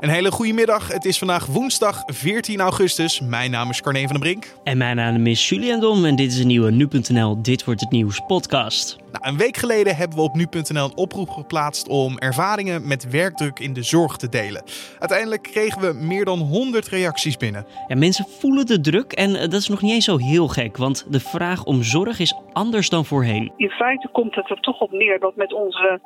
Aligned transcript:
Een 0.00 0.08
hele 0.08 0.30
goede 0.30 0.52
middag. 0.52 0.88
Het 0.88 1.04
is 1.04 1.18
vandaag 1.18 1.46
woensdag 1.46 2.02
14 2.06 2.60
augustus. 2.60 3.20
Mijn 3.20 3.50
naam 3.50 3.70
is 3.70 3.80
Carne 3.80 4.00
van 4.00 4.08
den 4.08 4.20
Brink. 4.20 4.54
En 4.64 4.78
mijn 4.78 4.96
naam 4.96 5.26
is 5.26 5.48
Julian 5.48 5.80
Dom 5.80 6.04
en 6.04 6.16
dit 6.16 6.32
is 6.32 6.38
een 6.38 6.46
nieuwe 6.46 6.70
Nu.nl 6.70 7.42
Dit 7.42 7.64
Wordt 7.64 7.80
Het 7.80 7.90
Nieuws 7.90 8.20
podcast. 8.26 8.96
Nou, 9.12 9.32
een 9.32 9.38
week 9.38 9.56
geleden 9.56 9.96
hebben 9.96 10.16
we 10.16 10.22
op 10.22 10.34
Nu.nl 10.34 10.84
een 10.84 10.96
oproep 10.96 11.28
geplaatst 11.28 11.88
om 11.88 12.18
ervaringen 12.18 12.88
met 12.88 13.10
werkdruk 13.10 13.58
in 13.58 13.72
de 13.72 13.82
zorg 13.82 14.16
te 14.16 14.28
delen. 14.28 14.62
Uiteindelijk 14.98 15.42
kregen 15.42 15.80
we 15.80 16.06
meer 16.06 16.24
dan 16.24 16.38
100 16.38 16.88
reacties 16.88 17.36
binnen. 17.36 17.66
Ja, 17.86 17.96
mensen 17.96 18.24
voelen 18.24 18.66
de 18.66 18.80
druk 18.80 19.12
en 19.12 19.32
dat 19.32 19.52
is 19.52 19.68
nog 19.68 19.82
niet 19.82 19.92
eens 19.92 20.04
zo 20.04 20.16
heel 20.16 20.48
gek, 20.48 20.76
want 20.76 21.12
de 21.12 21.20
vraag 21.20 21.64
om 21.64 21.82
zorg 21.82 22.18
is 22.18 22.34
anders 22.52 22.88
dan 22.88 23.04
voorheen. 23.04 23.52
In 23.56 23.70
feite 23.70 24.08
komt 24.12 24.34
het 24.34 24.50
er 24.50 24.60
toch 24.60 24.80
op 24.80 24.90
neer 24.90 25.18
dat 25.18 25.36
met 25.36 25.52
onze 25.52 26.00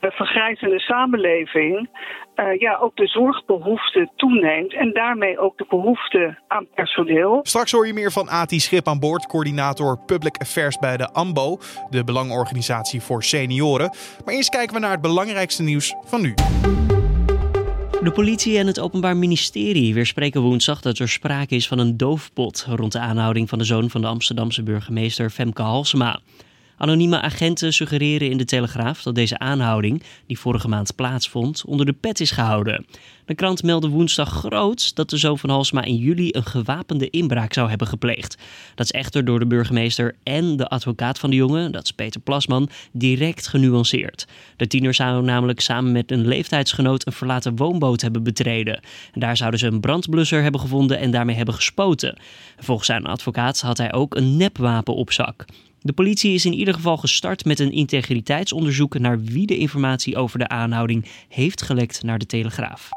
uh, 0.00 0.10
vergrijzende 0.10 0.80
samenleving 0.80 1.88
uh, 2.40 2.58
ja, 2.58 2.76
ook 2.76 2.96
de 2.96 3.06
zorgbehoefte 3.06 4.10
toeneemt 4.16 4.74
en 4.74 4.92
daarmee 4.92 5.38
ook 5.38 5.58
de 5.58 5.66
behoefte 5.68 6.38
aan 6.48 6.66
personeel. 6.74 7.40
Straks 7.42 7.72
hoor 7.72 7.86
je 7.86 7.92
meer 7.92 8.12
van 8.12 8.30
Ati 8.30 8.60
Schip 8.60 8.88
aan 8.88 8.98
boord, 8.98 9.26
coördinator 9.26 9.98
Public 10.06 10.36
Affairs 10.36 10.78
bij 10.78 10.96
de 10.96 11.12
AMBO, 11.12 11.58
de 11.90 12.04
Belangenorganisatie 12.50 13.00
voor 13.00 13.24
Senioren. 13.24 13.94
Maar 14.24 14.34
eerst 14.34 14.48
kijken 14.48 14.74
we 14.74 14.80
naar 14.80 14.90
het 14.90 15.00
belangrijkste 15.00 15.62
nieuws 15.62 15.94
van 16.04 16.20
nu. 16.20 16.34
De 18.02 18.10
politie 18.14 18.58
en 18.58 18.66
het 18.66 18.80
Openbaar 18.80 19.16
Ministerie 19.16 19.94
weerspreken 19.94 20.40
woensdag 20.40 20.80
dat 20.80 20.98
er 20.98 21.08
sprake 21.08 21.54
is 21.54 21.68
van 21.68 21.78
een 21.78 21.96
doofpot 21.96 22.66
rond 22.68 22.92
de 22.92 22.98
aanhouding 22.98 23.48
van 23.48 23.58
de 23.58 23.64
zoon 23.64 23.90
van 23.90 24.00
de 24.00 24.06
Amsterdamse 24.06 24.62
burgemeester 24.62 25.30
Femke 25.30 25.62
Halsema. 25.62 26.20
Anonieme 26.80 27.20
agenten 27.20 27.72
suggereren 27.72 28.30
in 28.30 28.36
de 28.36 28.44
Telegraaf 28.44 29.02
dat 29.02 29.14
deze 29.14 29.38
aanhouding, 29.38 30.02
die 30.26 30.38
vorige 30.38 30.68
maand 30.68 30.94
plaatsvond, 30.94 31.64
onder 31.66 31.86
de 31.86 31.92
pet 31.92 32.20
is 32.20 32.30
gehouden. 32.30 32.86
De 33.24 33.34
krant 33.34 33.62
meldde 33.62 33.88
woensdag 33.88 34.28
groots 34.28 34.94
dat 34.94 35.10
de 35.10 35.16
zoon 35.16 35.38
van 35.38 35.50
Halsma 35.50 35.82
in 35.82 35.96
juli 35.96 36.28
een 36.32 36.44
gewapende 36.44 37.10
inbraak 37.10 37.52
zou 37.52 37.68
hebben 37.68 37.86
gepleegd. 37.86 38.36
Dat 38.74 38.84
is 38.84 38.92
echter 38.92 39.24
door 39.24 39.38
de 39.38 39.46
burgemeester 39.46 40.16
en 40.22 40.56
de 40.56 40.68
advocaat 40.68 41.18
van 41.18 41.30
de 41.30 41.36
jongen, 41.36 41.72
dat 41.72 41.84
is 41.84 41.92
Peter 41.92 42.20
Plasman, 42.20 42.68
direct 42.92 43.48
genuanceerd. 43.48 44.26
De 44.56 44.66
tiener 44.66 44.94
zou 44.94 45.22
namelijk 45.22 45.60
samen 45.60 45.92
met 45.92 46.10
een 46.10 46.26
leeftijdsgenoot 46.26 47.06
een 47.06 47.12
verlaten 47.12 47.56
woonboot 47.56 48.00
hebben 48.00 48.22
betreden. 48.22 48.80
En 49.12 49.20
daar 49.20 49.36
zouden 49.36 49.60
ze 49.60 49.66
een 49.66 49.80
brandblusser 49.80 50.42
hebben 50.42 50.60
gevonden 50.60 50.98
en 50.98 51.10
daarmee 51.10 51.36
hebben 51.36 51.54
gespoten. 51.54 52.18
Volgens 52.58 52.86
zijn 52.86 53.06
advocaat 53.06 53.60
had 53.60 53.78
hij 53.78 53.92
ook 53.92 54.14
een 54.14 54.36
nepwapen 54.36 54.94
op 54.94 55.12
zak. 55.12 55.44
De 55.82 55.92
politie 55.92 56.34
is 56.34 56.44
in 56.44 56.52
ieder 56.52 56.74
geval 56.74 56.96
gestart 56.96 57.44
met 57.44 57.58
een 57.58 57.72
integriteitsonderzoek 57.72 58.98
naar 58.98 59.20
wie 59.20 59.46
de 59.46 59.56
informatie 59.56 60.16
over 60.16 60.38
de 60.38 60.48
aanhouding 60.48 61.06
heeft 61.28 61.62
gelekt 61.62 62.02
naar 62.02 62.18
de 62.18 62.26
Telegraaf. 62.26 62.88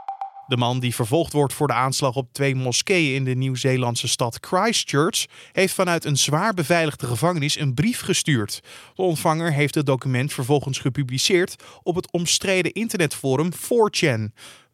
De 0.48 0.58
man 0.58 0.80
die 0.80 0.95
vervolgd 0.95 1.34
wordt 1.34 1.54
voor 1.54 1.67
de 1.67 1.73
aanslag 1.73 2.16
op 2.16 2.34
twee 2.34 2.56
moskeeën 2.56 3.16
in 3.16 3.23
de 3.23 3.36
Nieuw-Zeelandse 3.36 4.08
stad 4.08 4.38
Christchurch 4.42 5.26
heeft 5.52 5.73
vanuit 5.73 6.06
een 6.06 6.17
zwaar 6.17 6.54
beveiligde 6.54 7.08
gevangenis 7.08 7.59
een 7.59 7.73
brief 7.73 8.00
gestuurd. 8.00 8.59
De 8.95 9.02
ontvanger 9.02 9.54
heeft 9.54 9.76
het 9.76 9.86
document 9.86 10.34
vervolgens 10.34 10.80
gepubliceerd 10.80 11.56
op 11.84 11.95
het 11.95 12.11
omstreden 12.11 12.72
internetforum 12.72 13.50
4chan. 13.54 14.31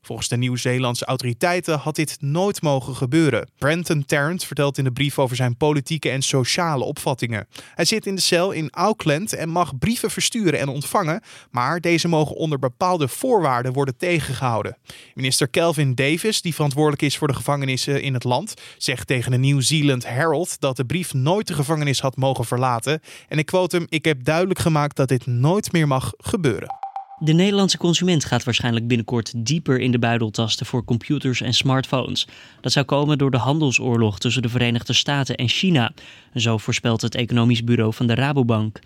Volgens 0.09 0.29
de 0.29 0.38
Nieuw-Zeelandse 0.38 1.05
autoriteiten 1.05 1.79
had 1.79 1.95
dit 1.95 2.17
nooit 2.19 2.61
mogen 2.61 2.95
gebeuren. 2.95 3.49
Brenton 3.57 4.05
Tarrant 4.05 4.43
vertelt 4.43 4.77
in 4.77 4.83
de 4.83 4.91
brief 4.91 5.19
over 5.19 5.35
zijn 5.35 5.57
politieke 5.57 6.09
en 6.09 6.21
sociale 6.21 6.83
opvattingen. 6.83 7.47
Hij 7.75 7.85
zit 7.85 8.05
in 8.05 8.15
de 8.15 8.21
cel 8.21 8.52
in 8.52 8.69
Auckland 8.69 9.33
en 9.33 9.49
mag 9.49 9.77
brieven 9.77 10.11
versturen 10.11 10.59
en 10.59 10.67
ontvangen, 10.67 11.21
maar 11.52 11.81
deze 11.81 12.07
mogen 12.07 12.35
onder 12.35 12.59
bepaalde 12.59 13.07
voorwaarden 13.07 13.73
worden 13.73 13.97
tegengehouden. 13.97 14.77
Minister 15.13 15.47
Kelvin 15.47 15.95
Davis, 15.95 16.41
die 16.41 16.55
verantwoordelijk 16.55 17.02
is 17.02 17.17
voor 17.17 17.27
de 17.27 17.33
gevangenissen 17.33 18.02
in 18.02 18.13
het 18.13 18.23
land, 18.23 18.53
zegt 18.77 19.07
tegen 19.07 19.31
de 19.31 19.37
New 19.37 19.61
Zealand 19.61 20.07
Herald 20.07 20.59
dat 20.59 20.75
de 20.75 20.85
brief 20.85 21.13
nooit 21.13 21.47
de 21.47 21.53
gevangenis 21.53 22.02
had 22.02 22.15
mogen 22.15 22.45
verlaten. 22.45 23.02
En 23.27 23.37
ik 23.37 23.45
quote 23.45 23.76
hem: 23.76 23.86
Ik 23.89 24.05
heb 24.05 24.23
duidelijk 24.23 24.59
gemaakt 24.59 24.95
dat 24.95 25.08
dit 25.08 25.26
nooit 25.26 25.71
meer 25.71 25.87
mag 25.87 26.14
gebeuren. 26.17 26.89
De 27.21 27.33
Nederlandse 27.33 27.77
consument 27.77 28.25
gaat 28.25 28.43
waarschijnlijk 28.43 28.87
binnenkort 28.87 29.45
dieper 29.45 29.80
in 29.80 29.91
de 29.91 29.99
buidel 29.99 30.30
tasten 30.30 30.65
voor 30.65 30.83
computers 30.85 31.41
en 31.41 31.53
smartphones. 31.53 32.27
Dat 32.61 32.71
zou 32.71 32.85
komen 32.85 33.17
door 33.17 33.31
de 33.31 33.37
handelsoorlog 33.37 34.19
tussen 34.19 34.41
de 34.41 34.49
Verenigde 34.49 34.93
Staten 34.93 35.35
en 35.35 35.47
China. 35.47 35.91
Zo 36.35 36.58
voorspelt 36.58 37.02
het 37.02 37.15
economisch 37.15 37.63
bureau 37.63 37.93
van 37.93 38.08
de 38.08 38.15
Rabobank. 38.15 38.79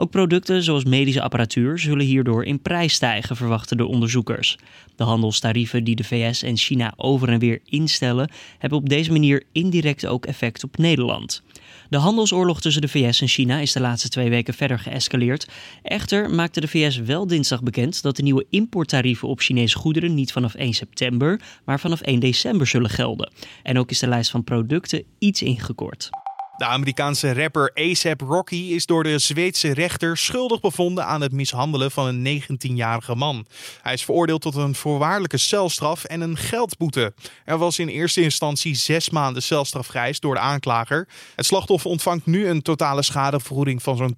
Ook 0.00 0.10
producten 0.10 0.62
zoals 0.62 0.84
medische 0.84 1.22
apparatuur 1.22 1.78
zullen 1.78 2.06
hierdoor 2.06 2.44
in 2.44 2.62
prijs 2.62 2.94
stijgen, 2.94 3.36
verwachten 3.36 3.76
de 3.76 3.86
onderzoekers. 3.86 4.58
De 4.96 5.04
handelstarieven 5.04 5.84
die 5.84 5.96
de 5.96 6.04
VS 6.04 6.42
en 6.42 6.56
China 6.56 6.92
over 6.96 7.28
en 7.28 7.38
weer 7.38 7.60
instellen, 7.64 8.30
hebben 8.58 8.78
op 8.78 8.88
deze 8.88 9.12
manier 9.12 9.42
indirect 9.52 10.06
ook 10.06 10.26
effect 10.26 10.64
op 10.64 10.76
Nederland. 10.76 11.42
De 11.88 11.96
handelsoorlog 11.96 12.60
tussen 12.60 12.82
de 12.82 12.88
VS 12.88 13.20
en 13.20 13.28
China 13.28 13.58
is 13.58 13.72
de 13.72 13.80
laatste 13.80 14.08
twee 14.08 14.30
weken 14.30 14.54
verder 14.54 14.78
geëscaleerd. 14.78 15.48
Echter 15.82 16.30
maakte 16.30 16.60
de 16.60 16.68
VS 16.68 16.96
wel 16.96 17.26
dinsdag 17.26 17.62
bekend 17.62 18.02
dat 18.02 18.16
de 18.16 18.22
nieuwe 18.22 18.46
importtarieven 18.50 19.28
op 19.28 19.40
Chinese 19.40 19.76
goederen 19.76 20.14
niet 20.14 20.32
vanaf 20.32 20.54
1 20.54 20.74
september, 20.74 21.40
maar 21.64 21.80
vanaf 21.80 22.00
1 22.00 22.20
december 22.20 22.66
zullen 22.66 22.90
gelden. 22.90 23.32
En 23.62 23.78
ook 23.78 23.90
is 23.90 23.98
de 23.98 24.08
lijst 24.08 24.30
van 24.30 24.44
producten 24.44 25.02
iets 25.18 25.42
ingekort. 25.42 26.10
De 26.58 26.64
Amerikaanse 26.64 27.32
rapper 27.32 27.70
ASAP 27.74 28.20
Rocky 28.20 28.56
is 28.56 28.86
door 28.86 29.02
de 29.02 29.18
Zweedse 29.18 29.72
rechter 29.72 30.16
schuldig 30.16 30.60
bevonden 30.60 31.06
aan 31.06 31.20
het 31.20 31.32
mishandelen 31.32 31.90
van 31.90 32.06
een 32.06 32.42
19-jarige 32.42 33.14
man. 33.14 33.46
Hij 33.82 33.92
is 33.92 34.04
veroordeeld 34.04 34.40
tot 34.40 34.54
een 34.54 34.74
voorwaardelijke 34.74 35.36
celstraf 35.36 36.04
en 36.04 36.20
een 36.20 36.36
geldboete. 36.36 37.12
Er 37.44 37.58
was 37.58 37.78
in 37.78 37.88
eerste 37.88 38.20
instantie 38.20 38.74
zes 38.74 39.10
maanden 39.10 39.42
celstraf 39.42 39.86
geëist 39.86 40.22
door 40.22 40.34
de 40.34 40.40
aanklager. 40.40 41.08
Het 41.36 41.46
slachtoffer 41.46 41.90
ontvangt 41.90 42.26
nu 42.26 42.48
een 42.48 42.62
totale 42.62 43.02
schadevergoeding 43.02 43.82
van 43.82 43.96
zo'n 43.96 44.16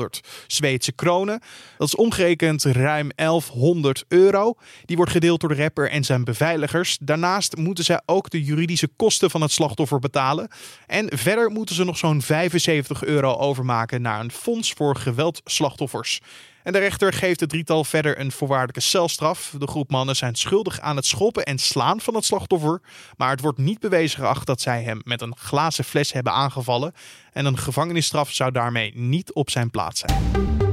12.500 0.00 0.28
Zweedse 0.46 0.92
kronen. 0.92 1.40
Dat 1.78 1.88
is 1.88 1.96
omgerekend 1.96 2.64
ruim 2.64 3.10
1100 3.14 4.04
euro. 4.08 4.54
Die 4.84 4.96
wordt 4.96 5.12
gedeeld 5.12 5.40
door 5.40 5.54
de 5.54 5.62
rapper 5.62 5.90
en 5.90 6.04
zijn 6.04 6.24
beveiligers. 6.24 6.98
Daarnaast 7.00 7.56
moeten 7.56 7.84
zij 7.84 8.00
ook 8.06 8.30
de 8.30 8.42
juridische 8.42 8.88
kosten 8.96 9.30
van 9.30 9.40
het 9.40 9.52
slachtoffer 9.52 9.98
betalen. 9.98 10.50
En 10.86 11.18
verder 11.18 11.50
moeten 11.50 11.74
ze 11.74 11.84
nog 11.84 11.98
zo'n 11.98 12.22
75 12.22 13.04
euro 13.04 13.36
overmaken 13.36 14.02
naar 14.02 14.20
een 14.20 14.32
fonds 14.32 14.72
voor 14.72 14.96
geweldslachtoffers. 14.96 16.20
En 16.62 16.72
de 16.72 16.78
rechter 16.78 17.12
geeft 17.12 17.40
het 17.40 17.48
drietal 17.48 17.84
verder 17.84 18.20
een 18.20 18.32
voorwaardelijke 18.32 18.80
celstraf. 18.80 19.54
De 19.58 19.66
groep 19.66 19.90
mannen 19.90 20.16
zijn 20.16 20.34
schuldig 20.34 20.80
aan 20.80 20.96
het 20.96 21.06
schoppen 21.06 21.44
en 21.44 21.58
slaan 21.58 22.00
van 22.00 22.14
het 22.14 22.24
slachtoffer. 22.24 22.80
Maar 23.16 23.30
het 23.30 23.40
wordt 23.40 23.58
niet 23.58 23.80
bewezen 23.80 24.18
geacht 24.18 24.46
dat 24.46 24.60
zij 24.60 24.82
hem 24.82 25.00
met 25.04 25.20
een 25.20 25.36
glazen 25.36 25.84
fles 25.84 26.12
hebben 26.12 26.32
aangevallen. 26.32 26.92
En 27.32 27.44
een 27.44 27.58
gevangenisstraf 27.58 28.32
zou 28.32 28.50
daarmee 28.50 28.92
niet 28.94 29.32
op 29.32 29.50
zijn 29.50 29.70
plaats 29.70 30.00
zijn. 30.00 30.71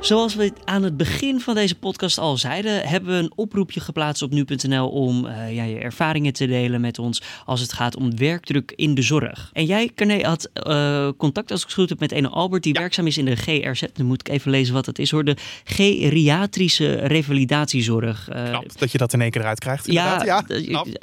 Zoals 0.00 0.34
we 0.34 0.52
aan 0.64 0.82
het 0.82 0.96
begin 0.96 1.40
van 1.40 1.54
deze 1.54 1.74
podcast 1.74 2.18
al 2.18 2.36
zeiden, 2.36 2.88
hebben 2.88 3.10
we 3.10 3.22
een 3.22 3.32
oproepje 3.34 3.80
geplaatst 3.80 4.22
op 4.22 4.30
nu.nl 4.30 4.88
om 4.88 5.26
uh, 5.26 5.54
ja, 5.54 5.64
je 5.64 5.78
ervaringen 5.78 6.32
te 6.32 6.46
delen 6.46 6.80
met 6.80 6.98
ons 6.98 7.22
als 7.44 7.60
het 7.60 7.72
gaat 7.72 7.96
om 7.96 8.16
werkdruk 8.16 8.72
in 8.76 8.94
de 8.94 9.02
zorg. 9.02 9.50
En 9.52 9.64
jij, 9.64 9.90
Carné, 9.94 10.20
had 10.20 10.50
uh, 10.66 11.08
contact, 11.16 11.50
als 11.50 11.60
ik 11.60 11.66
het 11.66 11.76
goed 11.76 11.88
heb, 11.88 12.00
met 12.00 12.12
een 12.12 12.26
Albert 12.26 12.62
die 12.62 12.72
werkzaam 12.72 13.06
is 13.06 13.18
in 13.18 13.24
de 13.24 13.36
GRZ. 13.36 13.82
Dan 13.92 14.06
moet 14.06 14.20
ik 14.20 14.34
even 14.34 14.50
lezen 14.50 14.74
wat 14.74 14.84
dat 14.84 14.98
is 14.98 15.10
hoor. 15.10 15.24
De 15.24 15.36
geriatrische 15.64 16.94
revalidatiezorg. 16.94 18.28
Uh, 18.28 18.44
knap 18.48 18.78
dat 18.78 18.92
je 18.92 18.98
dat 18.98 19.12
in 19.12 19.20
één 19.20 19.30
keer 19.30 19.40
eruit 19.40 19.60
krijgt. 19.60 19.92
Ja, 19.92 20.24
ja 20.24 20.44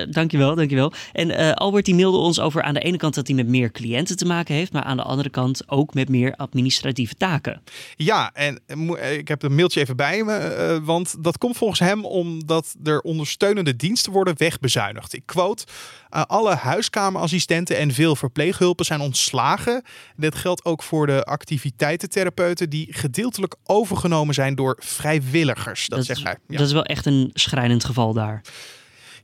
dankjewel, 0.10 0.56
dankjewel. 0.56 0.94
En 1.12 1.56
Albert 1.56 1.86
die 1.86 1.96
mailde 1.96 2.18
ons 2.18 2.40
over 2.40 2.62
aan 2.62 2.74
de 2.74 2.80
ene 2.80 2.98
kant 2.98 3.16
dat 3.16 3.28
hij 3.28 3.36
met 3.36 3.48
meer 3.48 3.72
cliënten 3.72 4.18
te 4.18 4.26
maken 4.26 4.56
heeft, 4.56 4.74
maar 4.74 4.84
aan 4.84 4.98
de 4.98 5.04
andere 5.04 5.30
kant 5.30 5.70
ook 5.70 5.94
met 5.94 6.10
meer 6.10 6.36
administratieve 6.36 7.16
taken. 7.16 7.62
Ja, 7.96 8.32
en 8.34 8.60
eh, 8.66 8.76
ik 8.92 9.28
heb 9.28 9.44
een 9.44 9.56
mailtje 9.56 9.80
even 9.80 9.96
bij 9.96 10.24
me. 10.24 10.56
Uh, 10.80 10.86
want 10.86 11.16
dat 11.24 11.38
komt 11.38 11.58
volgens 11.58 11.80
hem 11.80 12.06
omdat 12.06 12.76
er 12.84 13.02
ondersteunende 13.02 13.76
diensten 13.76 14.12
worden 14.12 14.38
wegbezuinigd. 14.38 15.14
Ik 15.14 15.26
quote: 15.26 15.66
uh, 16.12 16.22
alle 16.22 16.56
huiskamerassistenten 16.56 17.78
en 17.78 17.92
veel 17.92 18.16
verpleeghulpen 18.16 18.86
zijn 18.86 19.00
ontslagen. 19.00 19.84
Dit 20.16 20.36
geldt 20.36 20.66
ook 20.66 20.84
voor 20.84 21.08
de 21.08 21.24
activiteitentherapeuten 21.24 22.70
die 22.70 22.88
gedeeltelijk 22.94 23.56
overgenomen 23.64 24.34
zijn 24.34 24.56
door 24.56 24.78
vrijwilligers. 24.80 25.88
Dat, 25.88 25.98
dat 25.98 26.08
zegt 26.08 26.24
hij. 26.24 26.38
Ja. 26.48 26.58
Dat 26.58 26.68
is 26.68 26.74
wel 26.74 26.86
echt 26.86 27.06
een 27.06 27.30
schrijnend 27.34 27.86
geval 27.86 28.14
daar. 28.14 28.42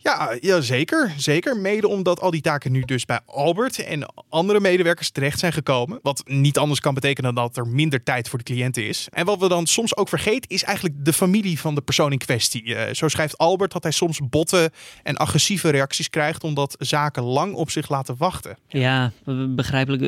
Ja, 0.01 0.37
ja 0.39 0.61
zeker, 0.61 1.13
zeker. 1.17 1.57
Mede 1.57 1.87
omdat 1.87 2.21
al 2.21 2.31
die 2.31 2.41
taken 2.41 2.71
nu 2.71 2.81
dus 2.81 3.05
bij 3.05 3.19
Albert 3.25 3.83
en 3.83 4.13
andere 4.29 4.59
medewerkers 4.59 5.09
terecht 5.09 5.39
zijn 5.39 5.53
gekomen. 5.53 5.99
Wat 6.01 6.23
niet 6.25 6.57
anders 6.57 6.79
kan 6.79 6.93
betekenen 6.93 7.35
dan 7.35 7.43
dat 7.45 7.57
er 7.57 7.67
minder 7.67 8.03
tijd 8.03 8.29
voor 8.29 8.37
de 8.37 8.45
cliënten 8.45 8.87
is. 8.87 9.07
En 9.09 9.25
wat 9.25 9.39
we 9.39 9.47
dan 9.47 9.67
soms 9.67 9.97
ook 9.97 10.09
vergeten 10.09 10.49
is 10.49 10.63
eigenlijk 10.63 11.05
de 11.05 11.13
familie 11.13 11.59
van 11.59 11.75
de 11.75 11.81
persoon 11.81 12.11
in 12.11 12.17
kwestie. 12.17 12.63
Uh, 12.63 12.81
zo 12.91 13.07
schrijft 13.07 13.37
Albert 13.37 13.71
dat 13.71 13.83
hij 13.83 13.91
soms 13.91 14.19
botte 14.29 14.71
en 15.03 15.17
agressieve 15.17 15.69
reacties 15.69 16.09
krijgt 16.09 16.43
omdat 16.43 16.75
zaken 16.79 17.23
lang 17.23 17.53
op 17.53 17.69
zich 17.69 17.89
laten 17.89 18.15
wachten. 18.17 18.57
Ja, 18.67 19.11
begrijpelijk. 19.49 20.01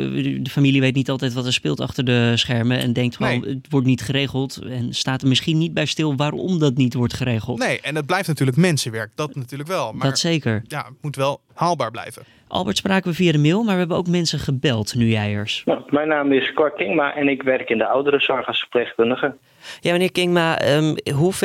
De 0.46 0.52
familie 0.52 0.82
weet 0.82 0.96
niet 0.96 1.10
altijd 1.10 1.34
wat 1.34 1.46
er 1.46 1.54
speelt 1.54 1.80
achter 1.80 2.06
de 2.06 2.34
schermen 2.36 2.80
en 2.80 2.94
denkt 2.94 3.16
gewoon 3.16 3.46
het 3.46 3.68
wordt 3.70 3.88
niet 3.88 4.02
geregeld 4.02 4.58
en 4.58 4.94
staat 4.94 5.22
er 5.22 5.28
misschien 5.28 5.58
niet 5.58 5.74
bij 5.74 5.86
stil 5.86 6.16
waarom 6.16 6.60
dat 6.60 6.76
niet 6.78 6.94
wordt 6.94 7.14
geregeld. 7.14 7.60
Nee, 7.60 7.82
en 7.82 7.96
het 7.96 8.06
blijft 8.06 8.28
natuurlijk 8.28 8.58
mensenwerk. 8.58 9.12
Dat 9.16 9.36
natuurlijk 9.36 9.70
wel. 9.70 9.81
Maar, 9.90 10.08
dat 10.08 10.20
zeker. 10.20 10.62
Ja, 10.68 10.84
het 10.86 11.02
moet 11.02 11.16
wel 11.16 11.42
haalbaar 11.54 11.92
blijven. 11.92 12.24
Albert 12.48 12.78
spraken 12.78 13.10
we 13.10 13.16
via 13.16 13.32
de 13.32 13.38
mail, 13.38 13.64
maar 13.64 13.74
we 13.74 13.80
hebben 13.80 13.98
ook 13.98 14.08
mensen 14.08 14.40
gebeld 14.40 14.96
nu 14.96 15.06
Jijers. 15.06 15.64
Nou, 15.66 15.82
mijn 15.90 16.08
naam 16.08 16.32
is 16.32 16.54
Cor 16.54 16.72
Kingma 16.72 17.16
en 17.16 17.28
ik 17.28 17.44
werk 17.44 17.70
in 17.70 17.78
de 17.78 17.88
ouderenzorg 17.88 18.48
als 18.48 18.60
verpleegkundige. 18.60 19.36
Ja, 19.80 19.92
meneer 19.92 20.12
Kingma, 20.12 20.76
um, 20.76 20.96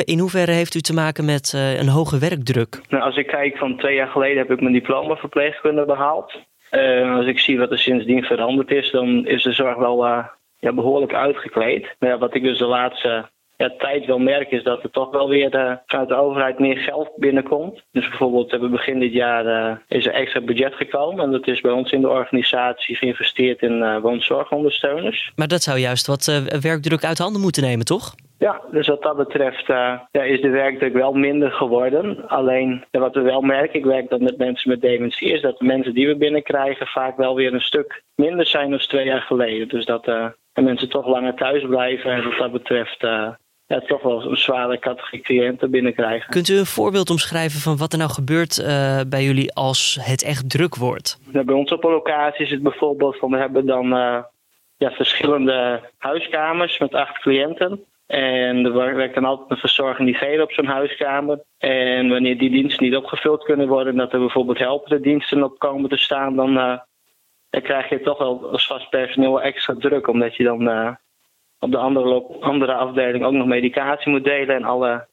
in 0.05 0.19
hoeverre 0.19 0.51
heeft 0.51 0.75
u 0.75 0.79
te 0.79 0.93
maken 0.93 1.25
met 1.25 1.53
uh, 1.55 1.79
een 1.79 1.87
hoge 1.87 2.17
werkdruk? 2.17 2.81
Nou, 2.89 3.03
als 3.03 3.15
ik 3.17 3.27
kijk 3.27 3.57
van 3.57 3.77
twee 3.77 3.95
jaar 3.95 4.07
geleden 4.07 4.37
heb 4.37 4.51
ik 4.51 4.61
mijn 4.61 4.73
diploma 4.73 5.15
verpleegkunde 5.15 5.85
behaald. 5.85 6.39
Uh, 6.71 7.15
als 7.15 7.25
ik 7.25 7.39
zie 7.39 7.57
wat 7.57 7.71
er 7.71 7.79
sindsdien 7.79 8.23
veranderd 8.23 8.71
is, 8.71 8.91
dan 8.91 9.25
is 9.25 9.43
de 9.43 9.53
zorg 9.53 9.77
wel 9.77 10.05
uh, 10.05 10.25
ja, 10.59 10.73
behoorlijk 10.73 11.13
uitgekleed. 11.13 11.95
Maar 11.99 12.09
ja, 12.09 12.17
wat 12.17 12.35
ik 12.35 12.43
dus 12.43 12.57
de 12.57 12.65
laatste 12.65 13.29
ja, 13.57 13.73
tijd 13.77 14.05
wel 14.05 14.19
merk 14.19 14.51
is 14.51 14.63
dat 14.63 14.83
er 14.83 14.89
toch 14.89 15.11
wel 15.11 15.29
weer 15.29 15.55
uh, 15.55 15.71
vanuit 15.85 16.09
de 16.09 16.15
overheid 16.15 16.59
meer 16.59 16.77
geld 16.77 17.11
binnenkomt. 17.15 17.83
Dus 17.91 18.07
bijvoorbeeld 18.07 18.51
hebben 18.51 18.71
begin 18.71 18.99
dit 18.99 19.13
jaar 19.13 19.45
uh, 19.45 19.77
is 19.87 20.05
er 20.05 20.13
extra 20.13 20.41
budget 20.41 20.73
gekomen. 20.73 21.23
En 21.23 21.31
dat 21.31 21.47
is 21.47 21.61
bij 21.61 21.71
ons 21.71 21.91
in 21.91 22.01
de 22.01 22.09
organisatie 22.09 22.95
geïnvesteerd 22.95 23.61
in 23.61 23.77
uh, 23.77 23.99
woonzorgondersteuners. 24.01 25.31
Maar 25.35 25.47
dat 25.47 25.63
zou 25.63 25.77
juist 25.77 26.07
wat 26.07 26.25
werkdruk 26.61 27.03
uit 27.03 27.17
handen 27.17 27.41
moeten 27.41 27.63
nemen, 27.63 27.85
toch? 27.85 28.15
Ja, 28.37 28.61
dus 28.71 28.87
wat 28.87 29.01
dat 29.01 29.17
betreft 29.17 29.67
ja, 29.67 30.07
is 30.11 30.41
de 30.41 30.49
werkdruk 30.49 30.93
wel 30.93 31.13
minder 31.13 31.51
geworden. 31.51 32.27
Alleen 32.27 32.83
wat 32.91 33.15
we 33.15 33.21
wel 33.21 33.41
merken, 33.41 33.79
ik 33.79 33.85
werk 33.85 34.09
dan 34.09 34.23
met 34.23 34.37
mensen 34.37 34.69
met 34.69 34.81
dementie, 34.81 35.33
is 35.33 35.41
dat 35.41 35.57
de 35.57 35.65
mensen 35.65 35.93
die 35.93 36.07
we 36.07 36.17
binnenkrijgen 36.17 36.87
vaak 36.87 37.17
wel 37.17 37.35
weer 37.35 37.53
een 37.53 37.61
stuk 37.61 38.03
minder 38.15 38.45
zijn 38.45 38.69
dan 38.69 38.79
twee 38.79 39.05
jaar 39.05 39.21
geleden. 39.21 39.67
Dus 39.67 39.85
dat 39.85 40.05
mensen 40.53 40.89
toch 40.89 41.07
langer 41.07 41.33
thuis 41.33 41.63
blijven. 41.63 42.11
En 42.11 42.23
wat 42.23 42.37
dat 42.37 42.51
betreft 42.51 42.99
ja, 43.67 43.79
toch 43.79 44.01
wel 44.01 44.29
een 44.29 44.37
zware 44.37 44.79
categorie 44.79 45.21
cliënten 45.21 45.71
binnenkrijgen. 45.71 46.29
Kunt 46.29 46.49
u 46.49 46.57
een 46.57 46.65
voorbeeld 46.65 47.09
omschrijven 47.09 47.59
van 47.59 47.77
wat 47.77 47.91
er 47.91 47.97
nou 47.97 48.11
gebeurt 48.11 48.57
uh, 48.57 49.01
bij 49.07 49.23
jullie 49.23 49.53
als 49.53 49.97
het 50.01 50.23
echt 50.23 50.49
druk 50.49 50.75
wordt? 50.75 51.19
Ja, 51.31 51.43
bij 51.43 51.55
ons 51.55 51.71
op 51.71 51.83
een 51.83 51.91
locatie 51.91 52.45
is 52.45 52.51
het 52.51 52.63
bijvoorbeeld 52.63 53.17
van 53.17 53.31
we 53.31 53.37
hebben 53.37 53.65
dan 53.65 53.85
uh, 53.85 54.19
ja, 54.77 54.91
verschillende 54.91 55.81
huiskamers 55.97 56.79
met 56.79 56.93
acht 56.93 57.19
cliënten. 57.19 57.85
En 58.07 58.65
er 58.65 58.95
werkt 58.95 59.15
dan 59.15 59.25
altijd 59.25 59.49
een 59.49 59.57
verzorgende 59.57 60.41
op 60.41 60.51
zo'n 60.51 60.65
huiskamer. 60.65 61.43
En 61.57 62.09
wanneer 62.09 62.37
die 62.37 62.49
diensten 62.49 62.83
niet 62.83 62.95
opgevuld 62.95 63.43
kunnen 63.43 63.67
worden, 63.67 63.95
dat 63.95 64.13
er 64.13 64.19
bijvoorbeeld 64.19 64.57
helpende 64.57 64.99
diensten 64.99 65.43
op 65.43 65.59
komen 65.59 65.89
te 65.89 65.97
staan, 65.97 66.35
dan, 66.35 66.57
uh, 66.57 66.77
dan 67.49 67.61
krijg 67.61 67.89
je 67.89 68.01
toch 68.01 68.17
wel 68.17 68.51
als 68.51 68.67
vast 68.67 68.89
personeel 68.89 69.41
extra 69.41 69.75
druk, 69.79 70.07
omdat 70.07 70.35
je 70.35 70.43
dan 70.43 70.97
op 71.59 71.71
de 71.71 71.77
andere, 71.77 72.23
andere 72.39 72.73
afdeling 72.73 73.25
ook 73.25 73.33
nog 73.33 73.47
medicatie 73.47 74.11
moet 74.11 74.23
delen 74.23 74.55
en 74.55 74.63
alle 74.63 75.07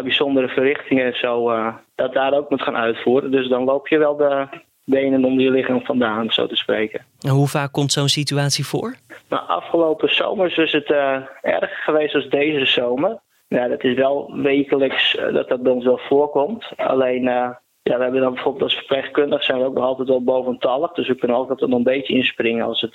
bijzondere 0.00 0.48
verrichtingen 0.48 1.06
en 1.06 1.16
zo, 1.16 1.50
uh, 1.50 1.74
dat 1.94 2.12
daar 2.12 2.32
ook 2.32 2.50
moet 2.50 2.62
gaan 2.62 2.76
uitvoeren. 2.76 3.30
Dus 3.30 3.48
dan 3.48 3.64
loop 3.64 3.88
je 3.88 3.98
wel 3.98 4.16
de 4.16 4.46
benen 4.84 5.24
om 5.24 5.40
je 5.40 5.50
lichaam 5.50 5.84
vandaan, 5.84 6.30
zo 6.30 6.46
te 6.46 6.56
spreken. 6.56 7.04
En 7.20 7.30
hoe 7.30 7.48
vaak 7.48 7.72
komt 7.72 7.92
zo'n 7.92 8.08
situatie 8.08 8.66
voor? 8.66 8.94
Nou, 9.28 9.46
afgelopen 9.46 10.14
zomers 10.14 10.56
is 10.56 10.72
het 10.72 10.90
uh, 10.90 11.16
erger 11.40 11.82
geweest 11.82 12.14
als 12.14 12.28
deze 12.28 12.66
zomer. 12.66 13.20
Ja, 13.48 13.68
dat 13.68 13.84
is 13.84 13.94
wel 13.94 14.32
wekelijks 14.36 15.14
uh, 15.14 15.34
dat 15.34 15.48
dat 15.48 15.62
bij 15.62 15.72
ons 15.72 15.84
wel 15.84 16.00
voorkomt. 16.08 16.64
Alleen, 16.76 17.22
ja, 17.22 17.60
we 17.82 18.02
hebben 18.02 18.20
dan 18.20 18.34
bijvoorbeeld 18.34 18.64
als 18.64 18.74
verpleegkundig 18.74 19.44
zijn 19.44 19.58
we 19.58 19.64
ook 19.64 19.74
nog 19.74 19.84
altijd 19.84 20.08
wel 20.08 20.22
boventallig. 20.22 20.92
Dus 20.92 21.08
we 21.08 21.14
kunnen 21.14 21.36
altijd 21.36 21.60
nog 21.60 21.70
een 21.70 21.82
beetje 21.82 22.14
inspringen 22.14 22.66
als 22.66 22.80
het, 22.80 22.94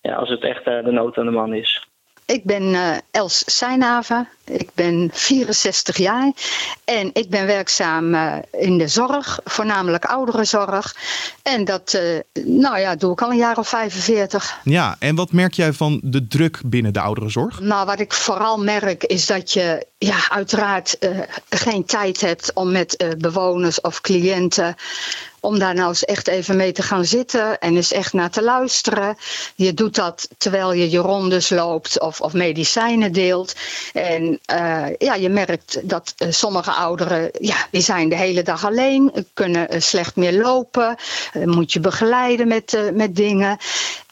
ja, 0.00 0.14
als 0.14 0.28
het 0.28 0.44
echt 0.44 0.64
de 0.64 0.90
nood 0.90 1.18
aan 1.18 1.26
de 1.26 1.30
man 1.30 1.54
is. 1.54 1.87
Ik 2.28 2.44
ben 2.44 2.62
uh, 2.62 2.96
Els 3.10 3.42
Seinhaven. 3.46 4.28
Ik 4.44 4.68
ben 4.74 5.10
64 5.12 5.96
jaar 5.96 6.32
en 6.84 7.10
ik 7.12 7.30
ben 7.30 7.46
werkzaam 7.46 8.14
uh, 8.14 8.36
in 8.50 8.78
de 8.78 8.88
zorg, 8.88 9.40
voornamelijk 9.44 10.04
ouderenzorg. 10.04 10.96
En 11.42 11.64
dat 11.64 11.94
uh, 11.94 12.46
nou 12.46 12.78
ja, 12.78 12.96
doe 12.96 13.12
ik 13.12 13.22
al 13.22 13.30
een 13.30 13.36
jaar 13.36 13.58
of 13.58 13.68
45. 13.68 14.60
Ja, 14.64 14.96
en 14.98 15.14
wat 15.14 15.32
merk 15.32 15.54
jij 15.54 15.72
van 15.72 16.00
de 16.02 16.26
druk 16.26 16.60
binnen 16.64 16.92
de 16.92 17.00
ouderenzorg? 17.00 17.60
Nou, 17.60 17.86
wat 17.86 18.00
ik 18.00 18.12
vooral 18.12 18.58
merk 18.58 19.04
is 19.04 19.26
dat 19.26 19.52
je 19.52 19.86
ja, 19.98 20.30
uiteraard 20.30 20.98
geen 21.48 21.84
tijd 21.84 22.20
hebt 22.20 22.52
om 22.54 22.72
met 22.72 23.14
bewoners 23.18 23.80
of 23.80 24.00
cliënten 24.00 24.76
om 25.40 25.58
daar 25.58 25.74
nou 25.74 25.88
eens 25.88 26.04
echt 26.04 26.28
even 26.28 26.56
mee 26.56 26.72
te 26.72 26.82
gaan 26.82 27.04
zitten 27.04 27.58
en 27.58 27.76
eens 27.76 27.92
echt 27.92 28.12
naar 28.12 28.30
te 28.30 28.42
luisteren. 28.42 29.16
Je 29.54 29.74
doet 29.74 29.94
dat 29.94 30.28
terwijl 30.38 30.72
je 30.72 30.90
je 30.90 30.98
rondes 30.98 31.50
loopt 31.50 32.00
of, 32.00 32.20
of 32.20 32.32
medicijnen 32.32 33.12
deelt. 33.12 33.54
En 33.92 34.40
uh, 34.52 34.86
ja, 34.98 35.14
je 35.14 35.28
merkt 35.28 35.88
dat 35.88 36.14
uh, 36.18 36.28
sommige 36.30 36.70
ouderen, 36.70 37.30
ja, 37.40 37.56
die 37.70 37.80
zijn 37.80 38.08
de 38.08 38.16
hele 38.16 38.42
dag 38.42 38.66
alleen, 38.66 39.26
kunnen 39.34 39.74
uh, 39.74 39.80
slecht 39.80 40.16
meer 40.16 40.32
lopen, 40.32 40.96
moet 41.44 41.72
je 41.72 41.80
begeleiden 41.80 42.48
met, 42.48 42.90
met 42.94 43.16
dingen. 43.16 43.56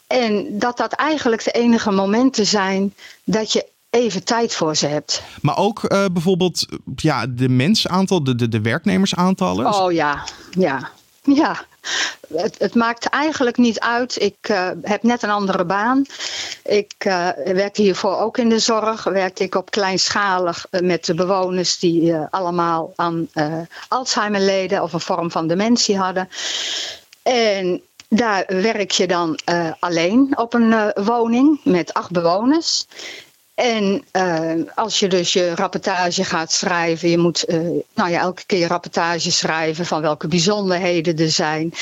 En 0.07 0.59
dat 0.59 0.77
dat 0.77 0.93
eigenlijk 0.93 1.43
de 1.43 1.51
enige 1.51 1.91
momenten 1.91 2.45
zijn 2.45 2.93
dat 3.23 3.51
je 3.51 3.65
even 3.89 4.23
tijd 4.23 4.55
voor 4.55 4.75
ze 4.75 4.87
hebt. 4.87 5.21
Maar 5.41 5.57
ook 5.57 5.87
bijvoorbeeld 6.13 6.65
ja, 6.95 7.25
de 7.27 7.49
mensaantal, 7.49 8.23
de, 8.23 8.35
de, 8.35 8.47
de 8.47 8.61
werknemersaantallen? 8.61 9.73
Oh 9.73 9.91
ja, 9.91 10.23
ja. 10.49 10.89
Ja, 11.35 11.65
het, 12.33 12.55
het, 12.59 12.75
maakt 12.75 13.05
eigenlijk 13.05 13.57
niet 13.57 13.79
uit. 13.79 14.21
Ik 14.21 14.49
uh, 14.49 14.69
heb 14.81 15.03
net 15.03 15.23
een 15.23 15.29
andere 15.29 15.65
baan. 15.65 16.05
Ik 16.63 16.93
uh, 17.07 17.29
werkte 17.45 17.81
hiervoor 17.81 18.17
ook 18.17 18.37
in 18.37 18.49
de 18.49 18.59
zorg. 18.59 19.03
Werkte 19.03 19.43
ik 19.43 19.55
op 19.55 19.71
kleinschalig 19.71 20.65
uh, 20.71 20.81
met 20.81 21.05
de 21.05 21.13
bewoners 21.13 21.79
die 21.79 22.15
allemaal 22.15 22.93
aan 22.95 23.29
Alzheimer 23.87 24.41
leden 24.41 24.83
of 24.83 24.93
een 24.93 24.99
vorm 24.99 25.31
van 25.31 25.47
dementie 25.47 25.97
hadden. 25.97 26.29
En 27.23 27.81
daar 28.09 28.43
werk 28.47 28.91
je 28.91 29.07
dan 29.07 29.39
alleen 29.79 30.37
op 30.37 30.53
een 30.53 30.91
woning 30.95 31.59
met 31.63 31.93
acht 31.93 32.11
bewoners. 32.11 32.85
En 33.57 34.05
uh, 34.11 34.63
als 34.75 34.99
je 34.99 35.07
dus 35.07 35.33
je 35.33 35.55
rapportage 35.55 36.23
gaat 36.23 36.51
schrijven, 36.51 37.09
je 37.09 37.17
moet 37.17 37.49
uh, 37.49 37.57
nou 37.93 38.09
ja, 38.09 38.19
elke 38.19 38.45
keer 38.45 38.67
rapportage 38.67 39.31
schrijven 39.31 39.85
van 39.85 40.01
welke 40.01 40.27
bijzonderheden 40.27 41.17
er 41.17 41.31
zijn. 41.31 41.73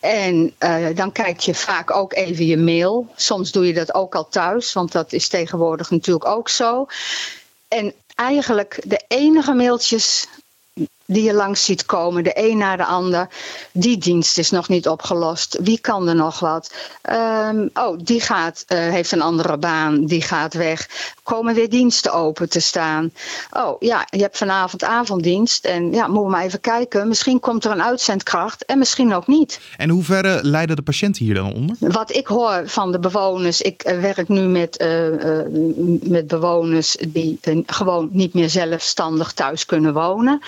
En 0.00 0.54
uh, 0.58 0.86
dan 0.94 1.12
kijk 1.12 1.40
je 1.40 1.54
vaak 1.54 1.90
ook 1.90 2.12
even 2.12 2.46
je 2.46 2.56
mail. 2.56 3.06
Soms 3.16 3.52
doe 3.52 3.66
je 3.66 3.74
dat 3.74 3.94
ook 3.94 4.14
al 4.14 4.28
thuis, 4.28 4.72
want 4.72 4.92
dat 4.92 5.12
is 5.12 5.28
tegenwoordig 5.28 5.90
natuurlijk 5.90 6.26
ook 6.26 6.48
zo. 6.48 6.86
En 7.68 7.94
eigenlijk 8.14 8.80
de 8.84 9.04
enige 9.08 9.52
mailtjes 9.52 10.26
die 11.10 11.22
je 11.22 11.34
langs 11.34 11.64
ziet 11.64 11.86
komen, 11.86 12.24
de 12.24 12.30
een 12.34 12.58
na 12.58 12.76
de 12.76 12.84
ander. 12.84 13.28
Die 13.72 13.98
dienst 13.98 14.38
is 14.38 14.50
nog 14.50 14.68
niet 14.68 14.88
opgelost. 14.88 15.58
Wie 15.62 15.78
kan 15.78 16.08
er 16.08 16.14
nog 16.14 16.40
wat? 16.40 16.74
Um, 17.10 17.70
oh, 17.74 17.98
die 18.02 18.20
gaat, 18.20 18.64
uh, 18.68 18.78
heeft 18.78 19.12
een 19.12 19.22
andere 19.22 19.56
baan, 19.56 20.04
die 20.04 20.22
gaat 20.22 20.54
weg. 20.54 20.88
Komen 21.22 21.54
weer 21.54 21.68
diensten 21.68 22.12
open 22.12 22.48
te 22.48 22.60
staan. 22.60 23.12
Oh 23.50 23.76
ja, 23.78 24.06
je 24.10 24.20
hebt 24.20 24.36
vanavond 24.36 24.84
avonddienst. 24.84 25.64
En 25.64 25.92
ja, 25.92 26.06
moeten 26.06 26.24
we 26.24 26.30
maar 26.30 26.44
even 26.44 26.60
kijken. 26.60 27.08
Misschien 27.08 27.40
komt 27.40 27.64
er 27.64 27.70
een 27.70 27.82
uitzendkracht 27.82 28.64
en 28.64 28.78
misschien 28.78 29.14
ook 29.14 29.26
niet. 29.26 29.60
En 29.76 29.90
hoe 29.90 30.02
ver 30.02 30.44
lijden 30.44 30.76
de 30.76 30.82
patiënten 30.82 31.24
hier 31.24 31.34
dan 31.34 31.54
onder? 31.54 31.76
Wat 31.78 32.14
ik 32.14 32.26
hoor 32.26 32.62
van 32.64 32.92
de 32.92 32.98
bewoners, 32.98 33.60
ik 33.60 33.84
uh, 33.86 34.00
werk 34.00 34.28
nu 34.28 34.40
met, 34.40 34.82
uh, 34.82 35.08
met 36.02 36.26
bewoners 36.26 36.96
die 37.08 37.38
gewoon 37.66 38.08
niet 38.12 38.34
meer 38.34 38.50
zelfstandig 38.50 39.32
thuis 39.32 39.66
kunnen 39.66 39.92
wonen. 39.92 40.40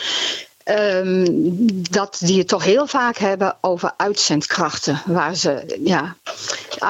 Um, 0.64 1.46
dat 1.90 2.16
die 2.20 2.38
het 2.38 2.48
toch 2.48 2.64
heel 2.64 2.86
vaak 2.86 3.16
hebben 3.16 3.56
over 3.60 3.92
uitzendkrachten. 3.96 5.02
Waar 5.06 5.34
ze, 5.34 5.80
ja, 5.84 6.16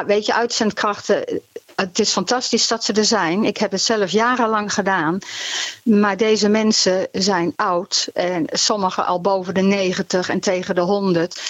weet 0.07 0.27
je, 0.27 0.35
uitzendkrachten. 0.35 1.41
Het 1.75 1.99
is 1.99 2.11
fantastisch 2.13 2.69
dat 2.69 2.85
ze 2.85 2.93
er 2.93 3.05
zijn. 3.05 3.45
Ik 3.45 3.57
heb 3.57 3.71
het 3.71 3.83
zelf 3.83 4.11
jarenlang 4.11 4.75
gedaan. 4.75 5.19
Maar 5.83 6.17
deze 6.17 6.49
mensen 6.49 7.09
zijn 7.13 7.53
oud. 7.57 8.09
En 8.15 8.45
sommigen 8.53 9.07
al 9.07 9.21
boven 9.21 9.55
de 9.55 9.61
90 9.61 10.29
en 10.29 10.41
tegen 10.41 10.75
de 10.75 10.81
100. 10.81 11.41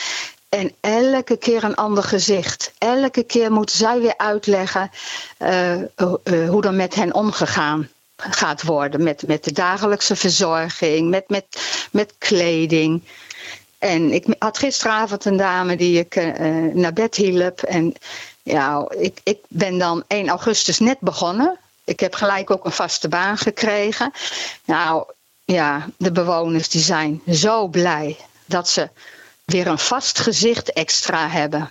En 0.48 0.72
elke 0.80 1.36
keer 1.36 1.64
een 1.64 1.74
ander 1.74 2.02
gezicht. 2.02 2.72
Elke 2.78 3.22
keer 3.22 3.52
moeten 3.52 3.76
zij 3.76 4.00
weer 4.00 4.16
uitleggen 4.16 4.90
uh, 5.38 5.76
uh, 5.76 6.48
hoe 6.48 6.62
er 6.62 6.74
met 6.74 6.94
hen 6.94 7.14
omgegaan 7.14 7.88
gaat 8.20 8.62
worden. 8.62 9.02
Met, 9.02 9.26
met 9.26 9.44
de 9.44 9.52
dagelijkse 9.52 10.16
verzorging, 10.16 11.08
met, 11.08 11.28
met, 11.28 11.44
met 11.92 12.14
kleding. 12.18 13.02
En 13.78 14.12
ik 14.12 14.26
had 14.38 14.58
gisteravond 14.58 15.24
een 15.24 15.36
dame 15.36 15.76
die 15.76 15.98
ik 15.98 16.14
naar 16.74 16.92
bed 16.92 17.14
hielp. 17.14 17.62
En 17.62 17.94
ja, 18.42 18.88
ik, 18.98 19.20
ik 19.22 19.38
ben 19.48 19.78
dan 19.78 20.04
1 20.06 20.28
augustus 20.28 20.78
net 20.78 21.00
begonnen. 21.00 21.58
Ik 21.84 22.00
heb 22.00 22.14
gelijk 22.14 22.50
ook 22.50 22.64
een 22.64 22.72
vaste 22.72 23.08
baan 23.08 23.38
gekregen. 23.38 24.12
Nou 24.64 25.04
ja, 25.44 25.88
de 25.96 26.12
bewoners 26.12 26.68
die 26.68 26.80
zijn 26.80 27.22
zo 27.28 27.66
blij 27.66 28.16
dat 28.44 28.68
ze 28.68 28.88
weer 29.44 29.66
een 29.66 29.78
vast 29.78 30.18
gezicht 30.18 30.72
extra 30.72 31.28
hebben. 31.28 31.70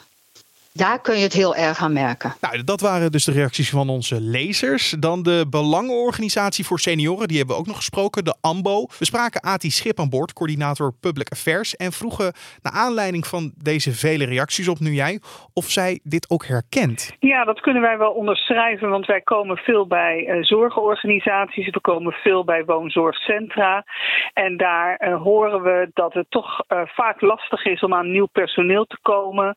Daar 0.74 1.02
kun 1.02 1.16
je 1.16 1.24
het 1.24 1.34
heel 1.34 1.56
erg 1.56 1.80
aan 1.80 1.94
merken. 1.94 2.34
Nou, 2.42 2.64
dat 2.64 2.82
waren 2.82 3.12
dus 3.12 3.26
de 3.26 3.32
reacties 3.32 3.70
van 3.70 3.90
onze 3.90 4.22
lezers. 4.22 4.96
Dan 5.00 5.24
de 5.24 5.46
Belangenorganisatie 5.50 6.66
voor 6.66 6.80
Senioren, 6.80 7.28
die 7.28 7.38
hebben 7.38 7.56
we 7.56 7.62
ook 7.62 7.68
nog 7.68 7.76
gesproken, 7.76 8.26
de 8.26 8.36
AMBO. 8.42 8.86
We 9.00 9.06
spraken 9.06 9.44
Ati 9.44 9.70
Schip 9.70 10.00
aan 10.00 10.10
boord, 10.10 10.34
coördinator 10.34 10.94
Public 11.00 11.30
Affairs, 11.30 11.76
en 11.76 11.92
vroegen 11.92 12.34
naar 12.62 12.74
aanleiding 12.74 13.28
van 13.28 13.52
deze 13.64 13.92
vele 13.92 14.26
reacties 14.26 14.68
op 14.68 14.80
Nu 14.80 14.92
Jij, 14.92 15.20
of 15.54 15.66
zij 15.66 16.00
dit 16.04 16.30
ook 16.30 16.46
herkent. 16.46 17.16
Ja, 17.20 17.44
dat 17.44 17.60
kunnen 17.60 17.82
wij 17.82 17.98
wel 17.98 18.12
onderschrijven, 18.12 18.90
want 18.90 19.06
wij 19.06 19.22
komen 19.22 19.58
veel 19.58 19.88
bij 19.88 20.28
uh, 20.28 20.44
zorgorganisaties, 20.44 21.70
we 21.70 21.82
komen 21.82 22.14
veel 22.14 22.44
bij 22.44 22.66
woonzorgcentra. 22.66 23.86
En 24.34 24.58
daar 24.58 25.02
uh, 25.02 25.22
horen 25.22 25.62
we 25.62 25.90
dat 25.94 26.14
het 26.14 26.26
toch 26.30 26.64
uh, 26.68 26.82
vaak 26.86 27.22
lastig 27.22 27.66
is 27.66 27.82
om 27.82 27.94
aan 27.94 28.12
nieuw 28.12 28.28
personeel 28.32 28.86
te 28.86 28.98
komen. 29.02 29.56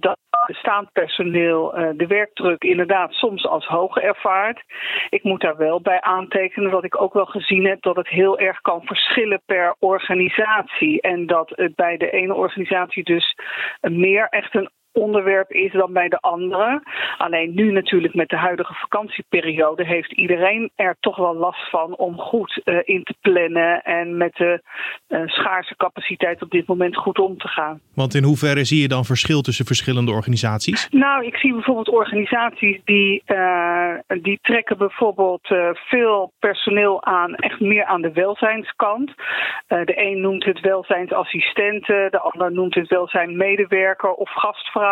dat 0.00 0.18
bestaand 0.46 0.92
personeel 0.92 1.78
uh, 1.78 1.88
de 1.96 2.06
werkdruk 2.06 2.62
inderdaad 2.62 3.12
soms 3.12 3.46
als 3.46 3.66
hoog 3.66 3.96
ervaart. 3.96 4.62
Ik 5.08 5.22
moet 5.22 5.40
daar 5.40 5.56
wel 5.56 5.80
bij 5.80 6.00
aantekenen 6.00 6.70
dat 6.70 6.84
ik 6.84 7.00
ook 7.00 7.12
wel 7.12 7.26
gezien 7.26 7.64
heb 7.66 7.82
dat 7.82 7.96
het 7.96 8.08
heel 8.08 8.38
erg 8.38 8.60
kan 8.60 8.82
verschillen 8.84 9.42
per 9.46 9.74
organisatie. 9.78 11.00
En 11.00 11.26
dat 11.26 11.52
het 11.54 11.74
bij 11.74 11.96
de 11.96 12.10
ene 12.10 12.34
organisatie 12.34 13.04
dus 13.04 13.36
meer 13.80 14.26
echt 14.28 14.54
een 14.54 14.70
onderwerp 14.98 15.50
is 15.50 15.72
dan 15.72 15.92
bij 15.92 16.08
de 16.08 16.18
andere. 16.20 16.82
Alleen 17.18 17.54
nu 17.54 17.72
natuurlijk 17.72 18.14
met 18.14 18.28
de 18.28 18.36
huidige 18.36 18.74
vakantieperiode 18.74 19.84
heeft 19.84 20.12
iedereen 20.12 20.70
er 20.74 20.96
toch 21.00 21.16
wel 21.16 21.34
last 21.34 21.70
van 21.70 21.96
om 21.96 22.18
goed 22.18 22.60
uh, 22.64 22.78
in 22.84 23.02
te 23.04 23.14
plannen 23.20 23.82
en 23.82 24.16
met 24.16 24.34
de 24.34 24.62
uh, 25.08 25.20
schaarse 25.26 25.76
capaciteit 25.76 26.42
op 26.42 26.50
dit 26.50 26.66
moment 26.66 26.96
goed 26.96 27.18
om 27.18 27.38
te 27.38 27.48
gaan. 27.48 27.80
Want 27.94 28.14
in 28.14 28.22
hoeverre 28.22 28.64
zie 28.64 28.82
je 28.82 28.88
dan 28.88 29.04
verschil 29.04 29.40
tussen 29.40 29.66
verschillende 29.66 30.12
organisaties? 30.12 30.88
Nou, 30.88 31.26
ik 31.26 31.36
zie 31.36 31.52
bijvoorbeeld 31.52 31.88
organisaties 31.88 32.80
die, 32.84 33.22
uh, 33.26 33.94
die 34.22 34.38
trekken 34.42 34.78
bijvoorbeeld 34.78 35.48
veel 35.74 36.32
personeel 36.38 37.04
aan, 37.04 37.34
echt 37.34 37.60
meer 37.60 37.84
aan 37.84 38.02
de 38.02 38.12
welzijnskant. 38.12 39.12
de 39.68 39.94
een 39.94 40.20
noemt 40.20 40.44
het 40.44 40.60
welzijnsassistenten, 40.60 42.10
de 42.10 42.20
ander 42.20 42.52
noemt 42.52 42.74
het 42.74 42.88
welzijnmedewerker 42.88 44.12
of 44.12 44.30
gastvrouw. 44.30 44.87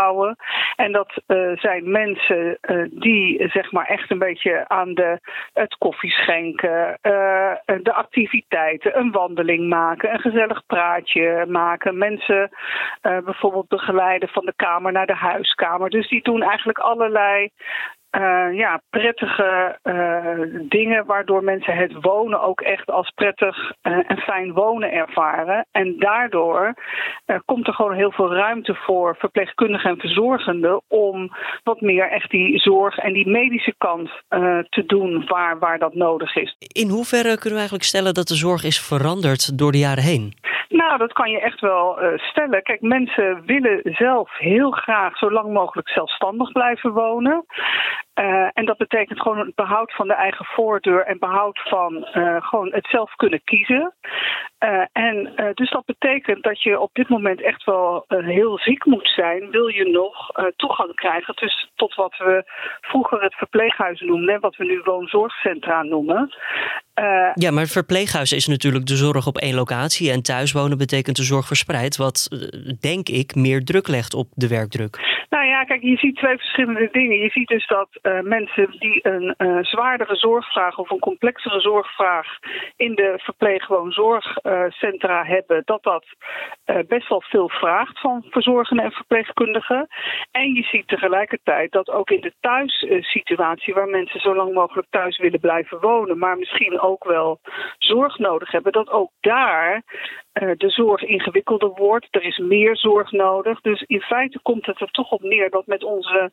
En 0.77 0.93
dat 0.93 1.23
uh, 1.27 1.57
zijn 1.57 1.91
mensen 1.91 2.59
uh, 2.63 2.87
die 2.91 3.49
zeg 3.49 3.73
maar 3.73 3.87
echt 3.87 4.11
een 4.11 4.19
beetje 4.19 4.69
aan 4.69 4.95
de, 4.95 5.21
het 5.53 5.77
koffie 5.79 6.11
schenken, 6.11 6.99
uh, 7.03 7.53
de 7.83 7.93
activiteiten, 7.93 8.99
een 8.99 9.11
wandeling 9.11 9.69
maken, 9.69 10.13
een 10.13 10.21
gezellig 10.21 10.67
praatje 10.67 11.47
maken. 11.49 11.99
Mensen 11.99 12.51
bijvoorbeeld 13.01 13.69
begeleiden 13.69 14.29
van 14.29 14.45
de 14.45 14.53
kamer 14.57 14.93
naar 14.93 15.07
de 15.07 15.15
huiskamer. 15.15 15.91
Dus 15.91 16.09
die 16.09 16.23
doen 16.23 16.43
eigenlijk 16.43 16.79
allerlei 16.79 17.51
uh, 18.17 18.57
ja, 18.59 18.81
prettige 18.91 19.79
uh, 19.83 20.61
dingen 20.69 21.07
waardoor 21.07 21.45
mensen 21.45 21.77
het 21.77 21.93
wonen 22.01 22.41
ook 22.41 22.61
echt 22.61 22.91
als 22.91 23.11
prettig 23.11 23.73
uh, 23.83 24.11
en 24.11 24.19
fijn 24.19 24.53
wonen 24.53 24.93
ervaren. 24.93 25.67
En 25.71 25.99
daardoor 25.99 26.75
komt 27.45 27.67
er 27.67 27.75
gewoon 27.75 27.95
heel 27.95 28.13
veel 28.13 28.35
ruimte 28.35 28.75
voor 28.75 29.17
verpleegkundigen 29.19 29.91
en 29.91 29.99
verzorgenden 29.99 30.83
om 30.89 31.31
wat 31.63 31.81
meer 31.81 32.11
echt 32.11 32.31
die 32.31 32.59
zorg 32.59 32.99
en 32.99 33.13
die 33.13 33.29
medische 33.29 33.75
kant 33.79 34.11
te 34.69 34.83
doen 34.87 35.27
waar, 35.27 35.59
waar 35.59 35.79
dat 35.79 35.95
nodig 35.95 36.37
is. 36.37 36.57
In 36.59 36.89
hoeverre 36.89 37.29
kunnen 37.29 37.51
we 37.51 37.55
eigenlijk 37.55 37.85
stellen 37.85 38.15
dat 38.15 38.29
de 38.29 38.35
zorg 38.35 38.65
is 38.65 38.81
veranderd 38.81 39.59
door 39.59 39.73
de 39.73 39.79
jaren 39.79 40.05
heen? 40.05 40.35
Nou, 40.69 40.99
dat 40.99 41.13
kan 41.13 41.31
je 41.31 41.41
echt 41.41 41.61
wel 41.61 42.03
uh, 42.03 42.19
stellen. 42.19 42.63
Kijk, 42.63 42.81
mensen 42.81 43.43
willen 43.47 43.81
zelf 43.83 44.39
heel 44.39 44.71
graag 44.71 45.19
zo 45.19 45.31
lang 45.31 45.53
mogelijk 45.53 45.89
zelfstandig 45.89 46.53
blijven 46.53 46.93
wonen. 46.93 47.45
Uh, 48.21 48.49
en 48.53 48.65
dat 48.65 48.77
betekent 48.77 49.21
gewoon 49.21 49.39
het 49.39 49.55
behoud 49.55 49.95
van 49.95 50.09
de 50.09 50.15
eigen 50.15 50.45
voordeur 50.45 51.07
en 51.07 51.19
behoud 51.19 51.61
van 51.69 52.09
uh, 52.15 52.37
gewoon 52.39 52.73
het 52.73 52.87
zelf 52.87 53.15
kunnen 53.15 53.41
kiezen. 53.45 53.95
en 54.93 55.33
dus 55.55 55.71
dat 55.71 55.85
betekent 55.85 56.43
dat 56.43 56.63
je 56.63 56.81
op 56.81 56.91
dit 56.93 57.09
moment 57.09 57.43
echt 57.43 57.65
wel 57.65 58.05
heel 58.07 58.59
ziek 58.59 58.85
moet 58.85 59.09
zijn. 59.09 59.51
Wil 59.51 59.67
je 59.67 59.89
nog 59.89 60.31
toegang 60.57 60.95
krijgen 60.95 61.35
dus 61.37 61.71
tot 61.75 61.95
wat 61.95 62.17
we 62.17 62.45
vroeger 62.81 63.23
het 63.23 63.35
verpleeghuis 63.35 64.01
noemden, 64.01 64.41
wat 64.41 64.57
we 64.57 64.65
nu 64.65 64.81
woonzorgcentra 64.85 65.83
noemen. 65.83 66.35
ja, 67.35 67.51
maar 67.51 67.63
het 67.63 67.73
verpleeghuis 67.73 68.33
is 68.33 68.47
natuurlijk 68.47 68.87
de 68.87 68.97
zorg 68.97 69.27
op 69.27 69.37
één 69.37 69.55
locatie 69.55 70.11
en 70.11 70.23
thuiswonen 70.23 70.79
betekent 70.79 71.17
de 71.17 71.23
zorg 71.23 71.47
verspreid, 71.47 71.97
wat 71.97 72.29
denk 72.81 73.09
ik 73.09 73.35
meer 73.35 73.65
druk 73.65 73.89
legt 73.89 74.15
op 74.15 74.29
de 74.35 74.49
werkdruk. 74.49 75.25
Nou 75.31 75.46
kijk, 75.67 75.83
je 75.83 75.97
ziet 75.97 76.17
twee 76.17 76.37
verschillende 76.37 76.89
dingen. 76.93 77.19
Je 77.19 77.31
ziet 77.31 77.49
dus 77.49 77.67
dat 77.67 77.89
uh, 78.03 78.21
mensen 78.21 78.71
die 78.79 78.99
een 79.03 79.35
uh, 79.39 79.59
zwaardere 79.63 80.17
zorgvraag 80.17 80.79
of 80.79 80.91
een 80.91 80.99
complexere 80.99 81.61
zorgvraag 81.61 82.27
in 82.77 82.95
de 82.95 83.15
verpleegwoonzorgcentra 83.17 85.25
hebben, 85.25 85.63
dat 85.65 85.83
dat 85.83 86.05
best 86.89 87.09
wel 87.09 87.23
veel 87.23 87.49
vraagt 87.49 88.01
van 88.01 88.25
verzorgenden 88.31 88.85
en 88.85 88.93
verpleegkundigen. 88.93 89.87
En 90.31 90.55
je 90.55 90.63
ziet 90.63 90.89
tegelijkertijd 90.89 91.73
dat 91.73 91.91
ook 91.91 92.11
in 92.11 92.21
de 92.21 92.35
thuissituatie, 92.41 93.75
waar 93.75 93.89
mensen 93.89 94.21
zo 94.21 94.35
lang 94.35 94.55
mogelijk 94.55 94.87
thuis 94.91 95.19
willen 95.19 95.41
blijven 95.41 95.81
wonen, 95.81 96.19
maar 96.19 96.39
misschien 96.39 96.81
ook 96.81 97.05
wel 97.05 97.41
zorg 97.79 98.19
nodig 98.19 98.51
hebben, 98.51 98.73
dat 98.73 98.91
ook 98.91 99.11
daar 99.21 99.83
de 100.41 100.71
zorg 100.71 101.03
ingewikkelder 101.03 101.69
wordt. 101.69 102.07
Er 102.11 102.23
is 102.23 102.39
meer 102.39 102.77
zorg 102.77 103.13
nodig. 103.13 103.61
Dus 103.61 103.83
in 103.83 104.01
feite 104.01 104.39
komt 104.43 104.67
het 104.67 104.81
er 104.81 104.91
toch 104.91 105.11
op 105.11 105.23
neer 105.23 105.51
dat 105.51 105.67
met 105.67 105.85
onze 105.85 106.33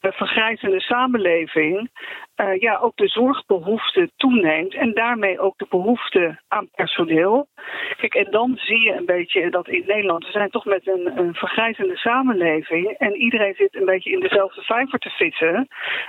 uh, 0.00 0.12
vergrijzende 0.12 0.80
samenleving 0.80 1.90
uh, 2.36 2.60
ja, 2.60 2.76
ook 2.76 2.96
de 2.96 3.08
zorgbehoefte 3.08 4.10
toeneemt 4.16 4.74
en 4.74 4.94
daarmee 4.94 5.40
ook 5.40 5.58
de 5.58 5.66
behoefte 5.68 6.40
aan 6.48 6.68
personeel. 6.74 7.48
Kijk, 7.96 8.14
en 8.14 8.30
dan 8.30 8.52
zie 8.56 8.80
je 8.80 8.92
een 8.92 9.06
beetje 9.06 9.50
dat 9.50 9.68
in 9.68 9.84
Nederland, 9.86 10.26
we 10.26 10.30
zijn 10.30 10.50
toch 10.50 10.64
met 10.64 10.86
een, 10.86 11.18
een 11.18 11.34
vergrijzende 11.34 11.96
samenleving 11.96 12.90
en 12.98 13.16
iedereen 13.16 13.54
zit 13.54 13.74
een 13.74 13.84
beetje 13.84 14.10
in 14.10 14.20
dezelfde 14.20 14.62
vijver 14.62 14.98
te 14.98 15.10
vissen. 15.10 15.68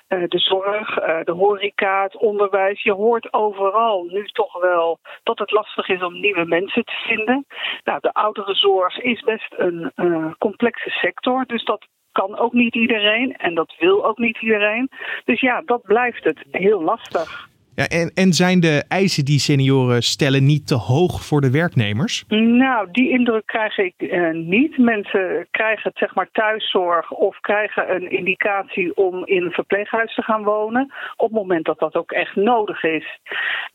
Uh, 0.09 0.23
de 0.27 0.39
zorg, 0.39 0.95
de 1.23 1.31
horeca, 1.31 2.03
het 2.03 2.17
onderwijs. 2.17 2.83
Je 2.83 2.93
hoort 2.93 3.33
overal 3.33 4.03
nu 4.03 4.27
toch 4.27 4.61
wel 4.61 4.99
dat 5.23 5.39
het 5.39 5.51
lastig 5.51 5.89
is 5.89 6.03
om 6.03 6.19
nieuwe 6.19 6.45
mensen 6.45 6.83
te 6.83 7.03
vinden. 7.07 7.45
Nou, 7.83 7.99
de 8.01 8.13
ouderenzorg 8.13 8.97
is 8.97 9.21
best 9.21 9.53
een 9.57 9.91
complexe 10.37 10.89
sector, 10.89 11.45
dus 11.45 11.63
dat 11.63 11.87
kan 12.11 12.37
ook 12.37 12.53
niet 12.53 12.75
iedereen 12.75 13.37
en 13.37 13.55
dat 13.55 13.75
wil 13.79 14.05
ook 14.05 14.17
niet 14.17 14.41
iedereen. 14.41 14.89
Dus 15.25 15.39
ja, 15.39 15.61
dat 15.65 15.81
blijft 15.81 16.23
het 16.23 16.39
heel 16.51 16.81
lastig. 16.81 17.49
Ja, 17.75 17.87
en, 17.87 18.11
en 18.13 18.33
zijn 18.33 18.59
de 18.59 18.83
eisen 18.87 19.25
die 19.25 19.39
senioren 19.39 20.01
stellen 20.01 20.45
niet 20.45 20.67
te 20.67 20.75
hoog 20.75 21.25
voor 21.25 21.41
de 21.41 21.51
werknemers? 21.51 22.25
Nou, 22.27 22.91
die 22.91 23.09
indruk 23.09 23.45
krijg 23.45 23.77
ik 23.77 23.93
uh, 23.97 24.31
niet. 24.31 24.77
Mensen 24.77 25.47
krijgen 25.51 25.91
zeg 25.93 26.15
maar 26.15 26.29
thuiszorg 26.31 27.11
of 27.11 27.39
krijgen 27.39 27.95
een 27.95 28.11
indicatie 28.11 28.95
om 28.95 29.25
in 29.25 29.43
een 29.43 29.51
verpleeghuis 29.51 30.15
te 30.15 30.21
gaan 30.21 30.43
wonen. 30.43 30.93
Op 31.15 31.27
het 31.27 31.37
moment 31.37 31.65
dat 31.65 31.79
dat 31.79 31.95
ook 31.95 32.11
echt 32.11 32.35
nodig 32.35 32.83
is. 32.83 33.19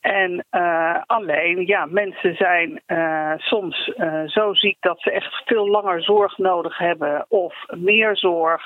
En 0.00 0.44
uh, 0.50 0.96
alleen, 1.06 1.66
ja, 1.66 1.86
mensen 1.86 2.34
zijn 2.36 2.82
uh, 2.86 3.32
soms 3.36 3.92
zo 4.26 4.54
ziek 4.54 4.76
dat 4.80 5.00
ze 5.00 5.10
echt 5.10 5.42
veel 5.44 5.68
langer 5.68 6.02
zorg 6.02 6.38
nodig 6.38 6.78
hebben 6.78 7.26
of 7.28 7.54
meer 7.70 8.16
zorg. 8.16 8.62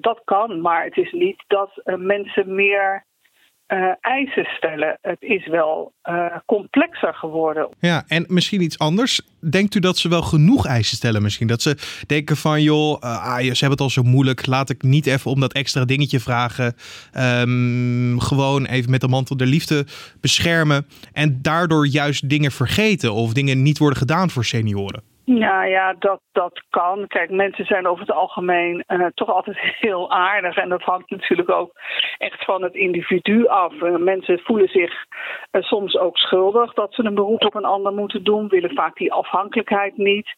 dat 0.00 0.20
kan, 0.24 0.60
maar 0.60 0.84
het 0.84 0.96
is 0.96 1.12
niet 1.12 1.44
dat 1.46 1.70
mensen 1.84 2.54
meer 2.54 3.04
uh, 3.68 3.92
eisen 4.00 4.44
stellen. 4.44 4.98
Het 5.02 5.22
is 5.22 5.46
wel 5.46 5.92
uh, 6.04 6.36
complexer 6.46 7.14
geworden. 7.14 7.68
Ja, 7.80 8.04
en 8.06 8.24
misschien 8.28 8.62
iets 8.62 8.78
anders. 8.78 9.20
Denkt 9.50 9.74
u 9.74 9.80
dat 9.80 9.98
ze 9.98 10.08
wel 10.08 10.22
genoeg 10.22 10.66
eisen 10.66 10.96
stellen 10.96 11.22
misschien? 11.22 11.46
Dat 11.46 11.62
ze 11.62 11.76
denken 12.06 12.36
van, 12.36 12.62
joh, 12.62 13.02
uh, 13.02 13.26
ah, 13.26 13.38
ze 13.38 13.46
hebben 13.46 13.70
het 13.70 13.80
al 13.80 13.90
zo 13.90 14.02
moeilijk. 14.02 14.46
Laat 14.46 14.70
ik 14.70 14.82
niet 14.82 15.06
even 15.06 15.30
om 15.30 15.40
dat 15.40 15.52
extra 15.52 15.84
dingetje 15.84 16.20
vragen. 16.20 16.74
Um, 17.18 18.20
gewoon 18.20 18.66
even 18.66 18.90
met 18.90 19.00
de 19.00 19.08
mantel 19.08 19.36
der 19.36 19.46
liefde 19.46 19.86
beschermen. 20.20 20.86
En 21.12 21.38
daardoor 21.42 21.86
juist 21.86 22.28
dingen 22.28 22.52
vergeten 22.52 23.12
of 23.12 23.32
dingen 23.32 23.62
niet 23.62 23.78
worden 23.78 23.98
gedaan 23.98 24.30
voor 24.30 24.44
senioren. 24.44 25.13
Nou 25.24 25.66
ja, 25.66 25.94
dat, 25.98 26.20
dat 26.32 26.62
kan. 26.70 27.06
Kijk, 27.06 27.30
mensen 27.30 27.64
zijn 27.64 27.86
over 27.86 28.06
het 28.06 28.14
algemeen 28.14 28.84
uh, 28.88 29.06
toch 29.14 29.28
altijd 29.28 29.58
heel 29.86 30.10
aardig. 30.10 30.56
En 30.56 30.68
dat 30.68 30.82
hangt 30.82 31.10
natuurlijk 31.10 31.50
ook 31.50 31.72
echt 32.18 32.44
van 32.44 32.62
het 32.62 32.74
individu 32.74 33.46
af. 33.46 33.72
Uh, 33.72 33.96
mensen 33.96 34.38
voelen 34.38 34.68
zich 34.68 34.92
uh, 35.52 35.62
soms 35.62 35.96
ook 35.96 36.16
schuldig 36.16 36.74
dat 36.74 36.94
ze 36.94 37.04
een 37.04 37.14
beroep 37.14 37.44
op 37.44 37.54
een 37.54 37.64
ander 37.64 37.92
moeten 37.92 38.24
doen, 38.24 38.48
willen 38.48 38.74
vaak 38.74 38.96
die 38.96 39.12
afhankelijkheid 39.12 39.96
niet. 39.96 40.28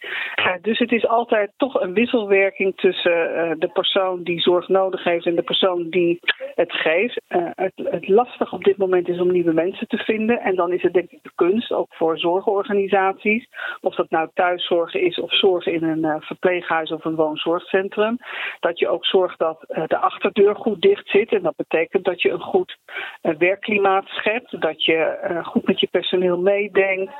dus 0.62 0.78
het 0.78 0.92
is 0.92 1.06
altijd 1.06 1.52
toch 1.56 1.80
een 1.80 1.94
wisselwerking 1.94 2.76
tussen 2.76 3.56
de 3.58 3.70
persoon 3.72 4.22
die 4.22 4.40
zorg 4.40 4.68
nodig 4.68 5.04
heeft 5.04 5.26
en 5.26 5.34
de 5.34 5.42
persoon 5.42 5.90
die 5.90 6.18
het 6.54 6.72
geeft. 6.72 7.20
Het, 7.28 7.72
het 7.74 8.08
lastig 8.08 8.52
op 8.52 8.64
dit 8.64 8.76
moment 8.76 9.08
is 9.08 9.20
om 9.20 9.32
nieuwe 9.32 9.52
mensen 9.52 9.88
te 9.88 9.96
vinden. 9.96 10.40
En 10.40 10.54
dan 10.54 10.72
is 10.72 10.82
het 10.82 10.92
denk 10.92 11.10
ik 11.10 11.22
de 11.22 11.32
kunst, 11.34 11.72
ook 11.72 11.94
voor 11.94 12.18
zorgorganisaties, 12.18 13.48
of 13.80 13.94
dat 13.94 14.10
nou 14.10 14.28
thuis 14.34 14.66
is 14.84 15.18
of 15.18 15.34
zorgen 15.34 15.72
in 15.72 15.82
een 15.82 16.04
uh, 16.04 16.14
verpleeghuis 16.18 16.90
of 16.90 17.04
een 17.04 17.14
woonzorgcentrum. 17.14 18.18
Dat 18.60 18.78
je 18.78 18.88
ook 18.88 19.06
zorgt 19.06 19.38
dat 19.38 19.64
uh, 19.68 19.86
de 19.86 19.98
achterdeur 19.98 20.56
goed 20.56 20.80
dicht 20.80 21.08
zit. 21.08 21.32
En 21.32 21.42
dat 21.42 21.56
betekent 21.56 22.04
dat 22.04 22.22
je 22.22 22.30
een 22.30 22.40
goed 22.40 22.76
uh, 23.22 23.36
werkklimaat 23.38 24.06
schept. 24.06 24.60
Dat 24.60 24.84
je 24.84 25.18
goed 25.44 25.66
met 25.66 25.80
je 25.80 25.88
personeel 25.90 26.38
meedenkt. 26.38 27.12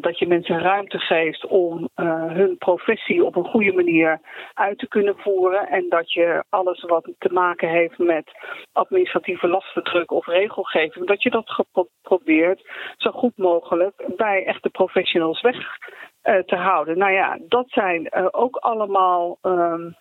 dat 0.00 0.18
je 0.18 0.26
mensen 0.26 0.60
ruimte 0.60 0.98
geeft 0.98 1.46
om 1.46 1.88
hun 2.26 2.56
professie 2.58 3.24
op 3.24 3.36
een 3.36 3.44
goede 3.44 3.72
manier 3.72 4.20
uit 4.54 4.78
te 4.78 4.88
kunnen 4.88 5.16
voeren. 5.16 5.68
En 5.68 5.88
dat 5.88 6.12
je 6.12 6.44
alles 6.48 6.82
wat 6.82 7.12
te 7.18 7.32
maken 7.32 7.68
heeft 7.68 7.98
met 7.98 8.30
administratieve 8.72 9.48
lastendruk 9.48 10.10
of 10.10 10.26
regelgeving, 10.26 11.06
dat 11.06 11.22
je 11.22 11.30
dat 11.30 11.50
geprobeerd 11.50 12.70
zo 12.96 13.10
goed 13.10 13.36
mogelijk 13.36 14.04
bij 14.16 14.44
echte 14.44 14.70
professionals 14.70 15.40
weg 15.40 15.78
te 16.22 16.56
houden. 16.56 16.98
Nou 16.98 17.12
ja, 17.12 17.38
dat 17.48 17.68
zijn 17.68 18.08
uh, 18.16 18.26
ook 18.30 18.56
allemaal 18.56 19.38
um, 19.42 19.96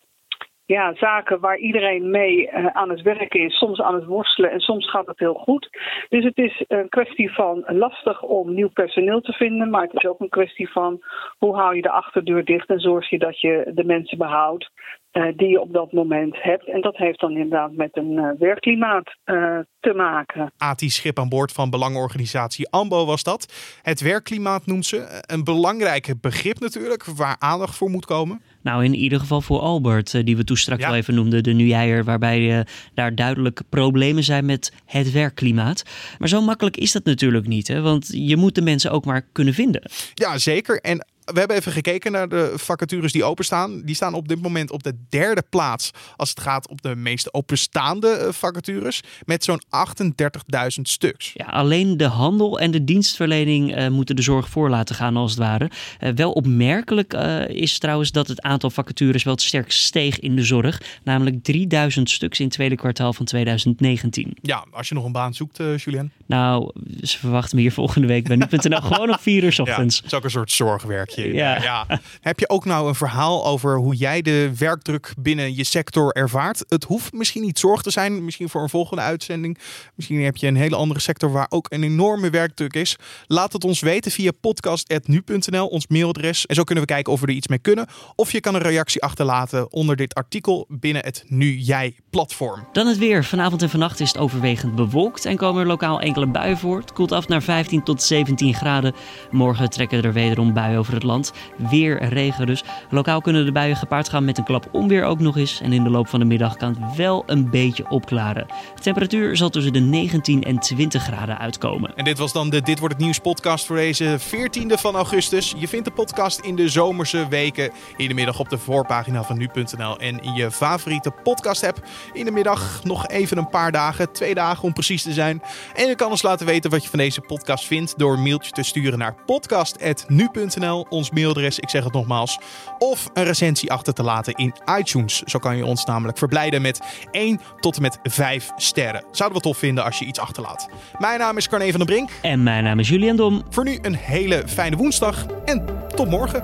ja, 0.65 0.95
zaken 0.95 1.39
waar 1.39 1.57
iedereen 1.57 2.09
mee 2.09 2.47
uh, 2.47 2.65
aan 2.65 2.89
het 2.89 3.01
werken 3.01 3.39
is, 3.39 3.57
soms 3.57 3.81
aan 3.81 3.95
het 3.95 4.05
worstelen 4.05 4.51
en 4.51 4.59
soms 4.59 4.89
gaat 4.89 5.07
het 5.07 5.19
heel 5.19 5.33
goed. 5.33 5.69
Dus 6.09 6.23
het 6.23 6.37
is 6.37 6.63
een 6.67 6.89
kwestie 6.89 7.33
van 7.33 7.63
lastig 7.67 8.21
om 8.21 8.53
nieuw 8.53 8.69
personeel 8.69 9.21
te 9.21 9.33
vinden, 9.33 9.69
maar 9.69 9.81
het 9.81 9.93
is 9.93 10.05
ook 10.05 10.19
een 10.19 10.29
kwestie 10.29 10.71
van 10.71 11.03
hoe 11.37 11.55
hou 11.55 11.75
je 11.75 11.81
de 11.81 11.91
achterdeur 11.91 12.45
dicht 12.45 12.69
en 12.69 12.79
zorg 12.79 13.09
je 13.09 13.19
dat 13.19 13.41
je 13.41 13.71
de 13.73 13.83
mensen 13.83 14.17
behoudt 14.17 14.71
die 15.11 15.47
je 15.47 15.61
op 15.61 15.73
dat 15.73 15.91
moment 15.91 16.41
hebt. 16.41 16.67
En 16.67 16.81
dat 16.81 16.97
heeft 16.97 17.19
dan 17.19 17.31
inderdaad 17.31 17.71
met 17.71 17.97
een 17.97 18.11
uh, 18.11 18.29
werkklimaat 18.39 19.15
uh, 19.25 19.59
te 19.79 19.93
maken. 19.93 20.51
ATI 20.57 20.89
Schip 20.89 21.19
aan 21.19 21.29
boord 21.29 21.51
van 21.51 21.69
belangenorganisatie 21.69 22.69
AMBO 22.69 23.05
was 23.05 23.23
dat. 23.23 23.53
Het 23.81 24.01
werkklimaat 24.01 24.65
noemt 24.65 24.85
ze. 24.85 25.23
Een 25.25 25.43
belangrijk 25.43 26.13
begrip 26.21 26.59
natuurlijk, 26.59 27.05
waar 27.05 27.35
aandacht 27.39 27.77
voor 27.77 27.89
moet 27.89 28.05
komen. 28.05 28.41
Nou, 28.63 28.83
in 28.83 28.93
ieder 28.93 29.19
geval 29.19 29.41
voor 29.41 29.59
Albert, 29.59 30.25
die 30.25 30.37
we 30.37 30.43
toen 30.43 30.57
straks 30.57 30.81
ja. 30.81 30.87
al 30.87 30.95
even 30.95 31.15
noemden, 31.15 31.43
de 31.43 31.53
Nuijer, 31.53 32.03
waarbij 32.03 32.65
daar 32.93 33.15
duidelijk 33.15 33.61
problemen 33.69 34.23
zijn 34.23 34.45
met 34.45 34.73
het 34.85 35.11
werkklimaat. 35.11 35.83
Maar 36.19 36.27
zo 36.27 36.41
makkelijk 36.41 36.77
is 36.77 36.91
dat 36.91 37.03
natuurlijk 37.03 37.47
niet, 37.47 37.67
hè? 37.67 37.81
want 37.81 38.09
je 38.11 38.37
moet 38.37 38.55
de 38.55 38.61
mensen 38.61 38.91
ook 38.91 39.05
maar 39.05 39.21
kunnen 39.31 39.53
vinden. 39.53 39.81
Ja, 40.13 40.37
zeker. 40.37 40.79
En 40.81 41.05
we 41.33 41.39
hebben 41.39 41.57
even 41.57 41.71
gekeken 41.71 42.11
naar 42.11 42.29
de 42.29 42.51
vacatures 42.55 43.11
die 43.11 43.23
openstaan. 43.23 43.81
Die 43.81 43.95
staan 43.95 44.13
op 44.13 44.27
dit 44.27 44.41
moment 44.41 44.71
op 44.71 44.83
de 44.83 44.95
derde 45.09 45.43
plaats 45.49 45.91
als 46.15 46.29
het 46.29 46.39
gaat 46.39 46.69
op 46.69 46.81
de 46.81 46.95
meest 46.95 47.33
openstaande 47.33 48.07
eh, 48.07 48.31
vacatures. 48.31 49.01
Met 49.25 49.43
zo'n 49.43 49.61
38.000 49.61 50.81
stuks. 50.81 51.31
Ja, 51.33 51.45
alleen 51.45 51.97
de 51.97 52.05
handel 52.05 52.59
en 52.59 52.71
de 52.71 52.83
dienstverlening 52.83 53.77
uh, 53.77 53.87
moeten 53.87 54.15
de 54.15 54.21
zorg 54.21 54.49
voor 54.49 54.69
laten 54.69 54.95
gaan 54.95 55.17
als 55.17 55.31
het 55.31 55.39
ware. 55.39 55.69
Uh, 55.99 56.09
wel 56.09 56.31
opmerkelijk 56.31 57.13
uh, 57.13 57.47
is 57.47 57.79
trouwens 57.79 58.11
dat 58.11 58.27
het 58.27 58.41
aantal 58.41 58.69
vacatures 58.69 59.23
wel 59.23 59.37
sterk 59.37 59.71
steeg 59.71 60.19
in 60.19 60.35
de 60.35 60.43
zorg. 60.43 60.81
Namelijk 61.03 61.43
3000 61.43 62.09
stuks 62.09 62.39
in 62.39 62.45
het 62.45 62.53
tweede 62.53 62.75
kwartaal 62.75 63.13
van 63.13 63.25
2019. 63.25 64.37
Ja, 64.41 64.65
als 64.71 64.89
je 64.89 64.95
nog 64.95 65.05
een 65.05 65.11
baan 65.11 65.33
zoekt, 65.33 65.57
Julien. 65.57 66.11
Nou, 66.25 66.71
ze 67.03 67.17
verwachten 67.17 67.55
me 67.55 67.61
hier 67.61 67.71
volgende 67.71 68.07
week 68.07 68.27
bij 68.27 68.35
nu.nl 68.35 68.81
gewoon 68.91 69.09
om 69.09 69.17
vier 69.19 69.43
uur 69.43 69.53
s 69.53 69.59
ochtends. 69.59 69.95
Ja, 69.95 70.03
het 70.03 70.11
is 70.11 70.17
ook 70.17 70.23
een 70.23 70.29
soort 70.29 70.51
zorgwerkje. 70.51 71.20
Ja. 71.27 71.61
ja. 71.61 71.99
Heb 72.21 72.39
je 72.39 72.49
ook 72.49 72.65
nou 72.65 72.87
een 72.87 72.95
verhaal 72.95 73.45
over 73.45 73.77
hoe 73.77 73.95
jij 73.95 74.21
de 74.21 74.51
werkdruk 74.57 75.13
binnen 75.17 75.55
je 75.55 75.63
sector 75.63 76.11
ervaart? 76.11 76.63
Het 76.67 76.83
hoeft 76.83 77.13
misschien 77.13 77.41
niet 77.41 77.59
zorg 77.59 77.81
te 77.81 77.91
zijn, 77.91 78.25
misschien 78.25 78.49
voor 78.49 78.61
een 78.61 78.69
volgende 78.69 79.01
uitzending. 79.01 79.57
Misschien 79.95 80.23
heb 80.23 80.37
je 80.37 80.47
een 80.47 80.55
hele 80.55 80.75
andere 80.75 80.99
sector 80.99 81.31
waar 81.31 81.47
ook 81.49 81.65
een 81.69 81.83
enorme 81.83 82.29
werkdruk 82.29 82.73
is. 82.73 82.95
Laat 83.27 83.53
het 83.53 83.63
ons 83.63 83.79
weten 83.79 84.11
via 84.11 84.31
podcast.nu.nl, 84.41 85.67
ons 85.67 85.87
mailadres. 85.87 86.45
En 86.45 86.55
zo 86.55 86.63
kunnen 86.63 86.83
we 86.83 86.93
kijken 86.93 87.13
of 87.13 87.19
we 87.19 87.27
er 87.27 87.33
iets 87.33 87.47
mee 87.47 87.59
kunnen. 87.59 87.87
Of 88.15 88.31
je 88.31 88.39
kan 88.39 88.55
een 88.55 88.61
reactie 88.61 89.01
achterlaten 89.01 89.71
onder 89.71 89.95
dit 89.95 90.13
artikel 90.13 90.65
binnen 90.69 91.03
het 91.03 91.23
Nu 91.27 91.57
Jij 91.57 91.95
platform. 92.09 92.67
Dan 92.71 92.87
het 92.87 92.97
weer. 92.97 93.23
Vanavond 93.23 93.61
en 93.61 93.69
vannacht 93.69 93.99
is 93.99 94.07
het 94.07 94.17
overwegend 94.17 94.75
bewolkt 94.75 95.25
en 95.25 95.37
komen 95.37 95.61
er 95.61 95.67
lokaal 95.67 96.01
enkele 96.01 96.27
buien 96.27 96.57
voor. 96.57 96.79
Het 96.79 96.93
koelt 96.93 97.11
af 97.11 97.27
naar 97.27 97.41
15 97.41 97.83
tot 97.83 98.03
17 98.03 98.53
graden. 98.53 98.93
Morgen 99.31 99.69
trekken 99.69 100.03
er 100.03 100.13
wederom 100.13 100.53
buien 100.53 100.79
over 100.79 100.93
land. 101.03 101.31
Weer 101.69 102.03
regen 102.03 102.45
dus. 102.45 102.63
Lokaal 102.89 103.21
kunnen 103.21 103.45
de 103.45 103.51
buien 103.51 103.75
gepaard 103.75 104.09
gaan 104.09 104.25
met 104.25 104.37
een 104.37 104.43
klap 104.43 104.67
onweer 104.71 105.03
ook 105.03 105.19
nog 105.19 105.37
eens. 105.37 105.61
En 105.61 105.73
in 105.73 105.83
de 105.83 105.89
loop 105.89 106.07
van 106.07 106.19
de 106.19 106.25
middag 106.25 106.57
kan 106.57 106.77
het 106.79 106.95
wel 106.95 107.23
een 107.25 107.49
beetje 107.49 107.89
opklaren. 107.89 108.47
De 108.75 108.81
temperatuur 108.81 109.37
zal 109.37 109.49
tussen 109.49 109.73
de 109.73 109.79
19 109.79 110.43
en 110.43 110.59
20 110.59 111.03
graden 111.03 111.37
uitkomen. 111.37 111.95
En 111.95 112.03
dit 112.03 112.17
was 112.17 112.33
dan 112.33 112.49
de 112.49 112.61
Dit 112.61 112.79
Wordt 112.79 112.93
Het 112.93 113.03
Nieuws 113.03 113.19
podcast 113.19 113.65
voor 113.65 113.75
deze 113.75 114.19
14e 114.19 114.73
van 114.79 114.95
augustus. 114.95 115.53
Je 115.57 115.67
vindt 115.67 115.85
de 115.85 115.91
podcast 115.91 116.39
in 116.39 116.55
de 116.55 116.69
zomerse 116.69 117.27
weken 117.27 117.71
in 117.97 118.07
de 118.07 118.13
middag 118.13 118.39
op 118.39 118.49
de 118.49 118.57
voorpagina 118.57 119.23
van 119.23 119.37
nu.nl 119.37 119.99
en 119.99 120.21
in 120.21 120.33
je 120.33 120.51
favoriete 120.51 121.11
podcast 121.23 121.63
app. 121.63 121.87
In 122.13 122.25
de 122.25 122.31
middag 122.31 122.83
nog 122.83 123.07
even 123.07 123.37
een 123.37 123.49
paar 123.49 123.71
dagen, 123.71 124.11
twee 124.11 124.33
dagen 124.33 124.63
om 124.63 124.73
precies 124.73 125.03
te 125.03 125.13
zijn. 125.13 125.41
En 125.75 125.87
je 125.87 125.95
kan 125.95 126.09
ons 126.09 126.21
laten 126.21 126.45
weten 126.45 126.69
wat 126.69 126.83
je 126.83 126.89
van 126.89 126.99
deze 126.99 127.21
podcast 127.21 127.65
vindt 127.65 127.97
door 127.97 128.13
een 128.13 128.23
mailtje 128.23 128.51
te 128.51 128.63
sturen 128.63 128.99
naar 128.99 129.15
podcast.nu.nl 129.25 130.85
ons 130.91 131.11
mailadres, 131.11 131.59
ik 131.59 131.69
zeg 131.69 131.83
het 131.83 131.93
nogmaals. 131.93 132.39
Of 132.77 133.09
een 133.13 133.23
recensie 133.23 133.71
achter 133.71 133.93
te 133.93 134.03
laten 134.03 134.33
in 134.33 134.53
iTunes. 134.77 135.21
Zo 135.21 135.39
kan 135.39 135.57
je 135.57 135.65
ons 135.65 135.85
namelijk 135.85 136.17
verblijden 136.17 136.61
met 136.61 136.81
1 137.11 137.39
tot 137.59 137.75
en 137.75 137.81
met 137.81 137.99
5 138.03 138.49
sterren. 138.55 139.03
Zouden 139.11 139.37
we 139.37 139.43
tof 139.43 139.57
vinden 139.57 139.83
als 139.83 139.99
je 139.99 140.05
iets 140.05 140.19
achterlaat. 140.19 140.67
Mijn 140.99 141.19
naam 141.19 141.37
is 141.37 141.49
Carne 141.49 141.69
van 141.69 141.79
der 141.79 141.85
Brink. 141.85 142.09
En 142.21 142.43
mijn 142.43 142.63
naam 142.63 142.79
is 142.79 142.89
Julian 142.89 143.15
Dom. 143.15 143.43
Voor 143.49 143.63
nu 143.63 143.79
een 143.81 143.95
hele 143.95 144.43
fijne 144.47 144.75
woensdag 144.75 145.25
en 145.45 145.65
tot 145.95 146.09
morgen. 146.09 146.43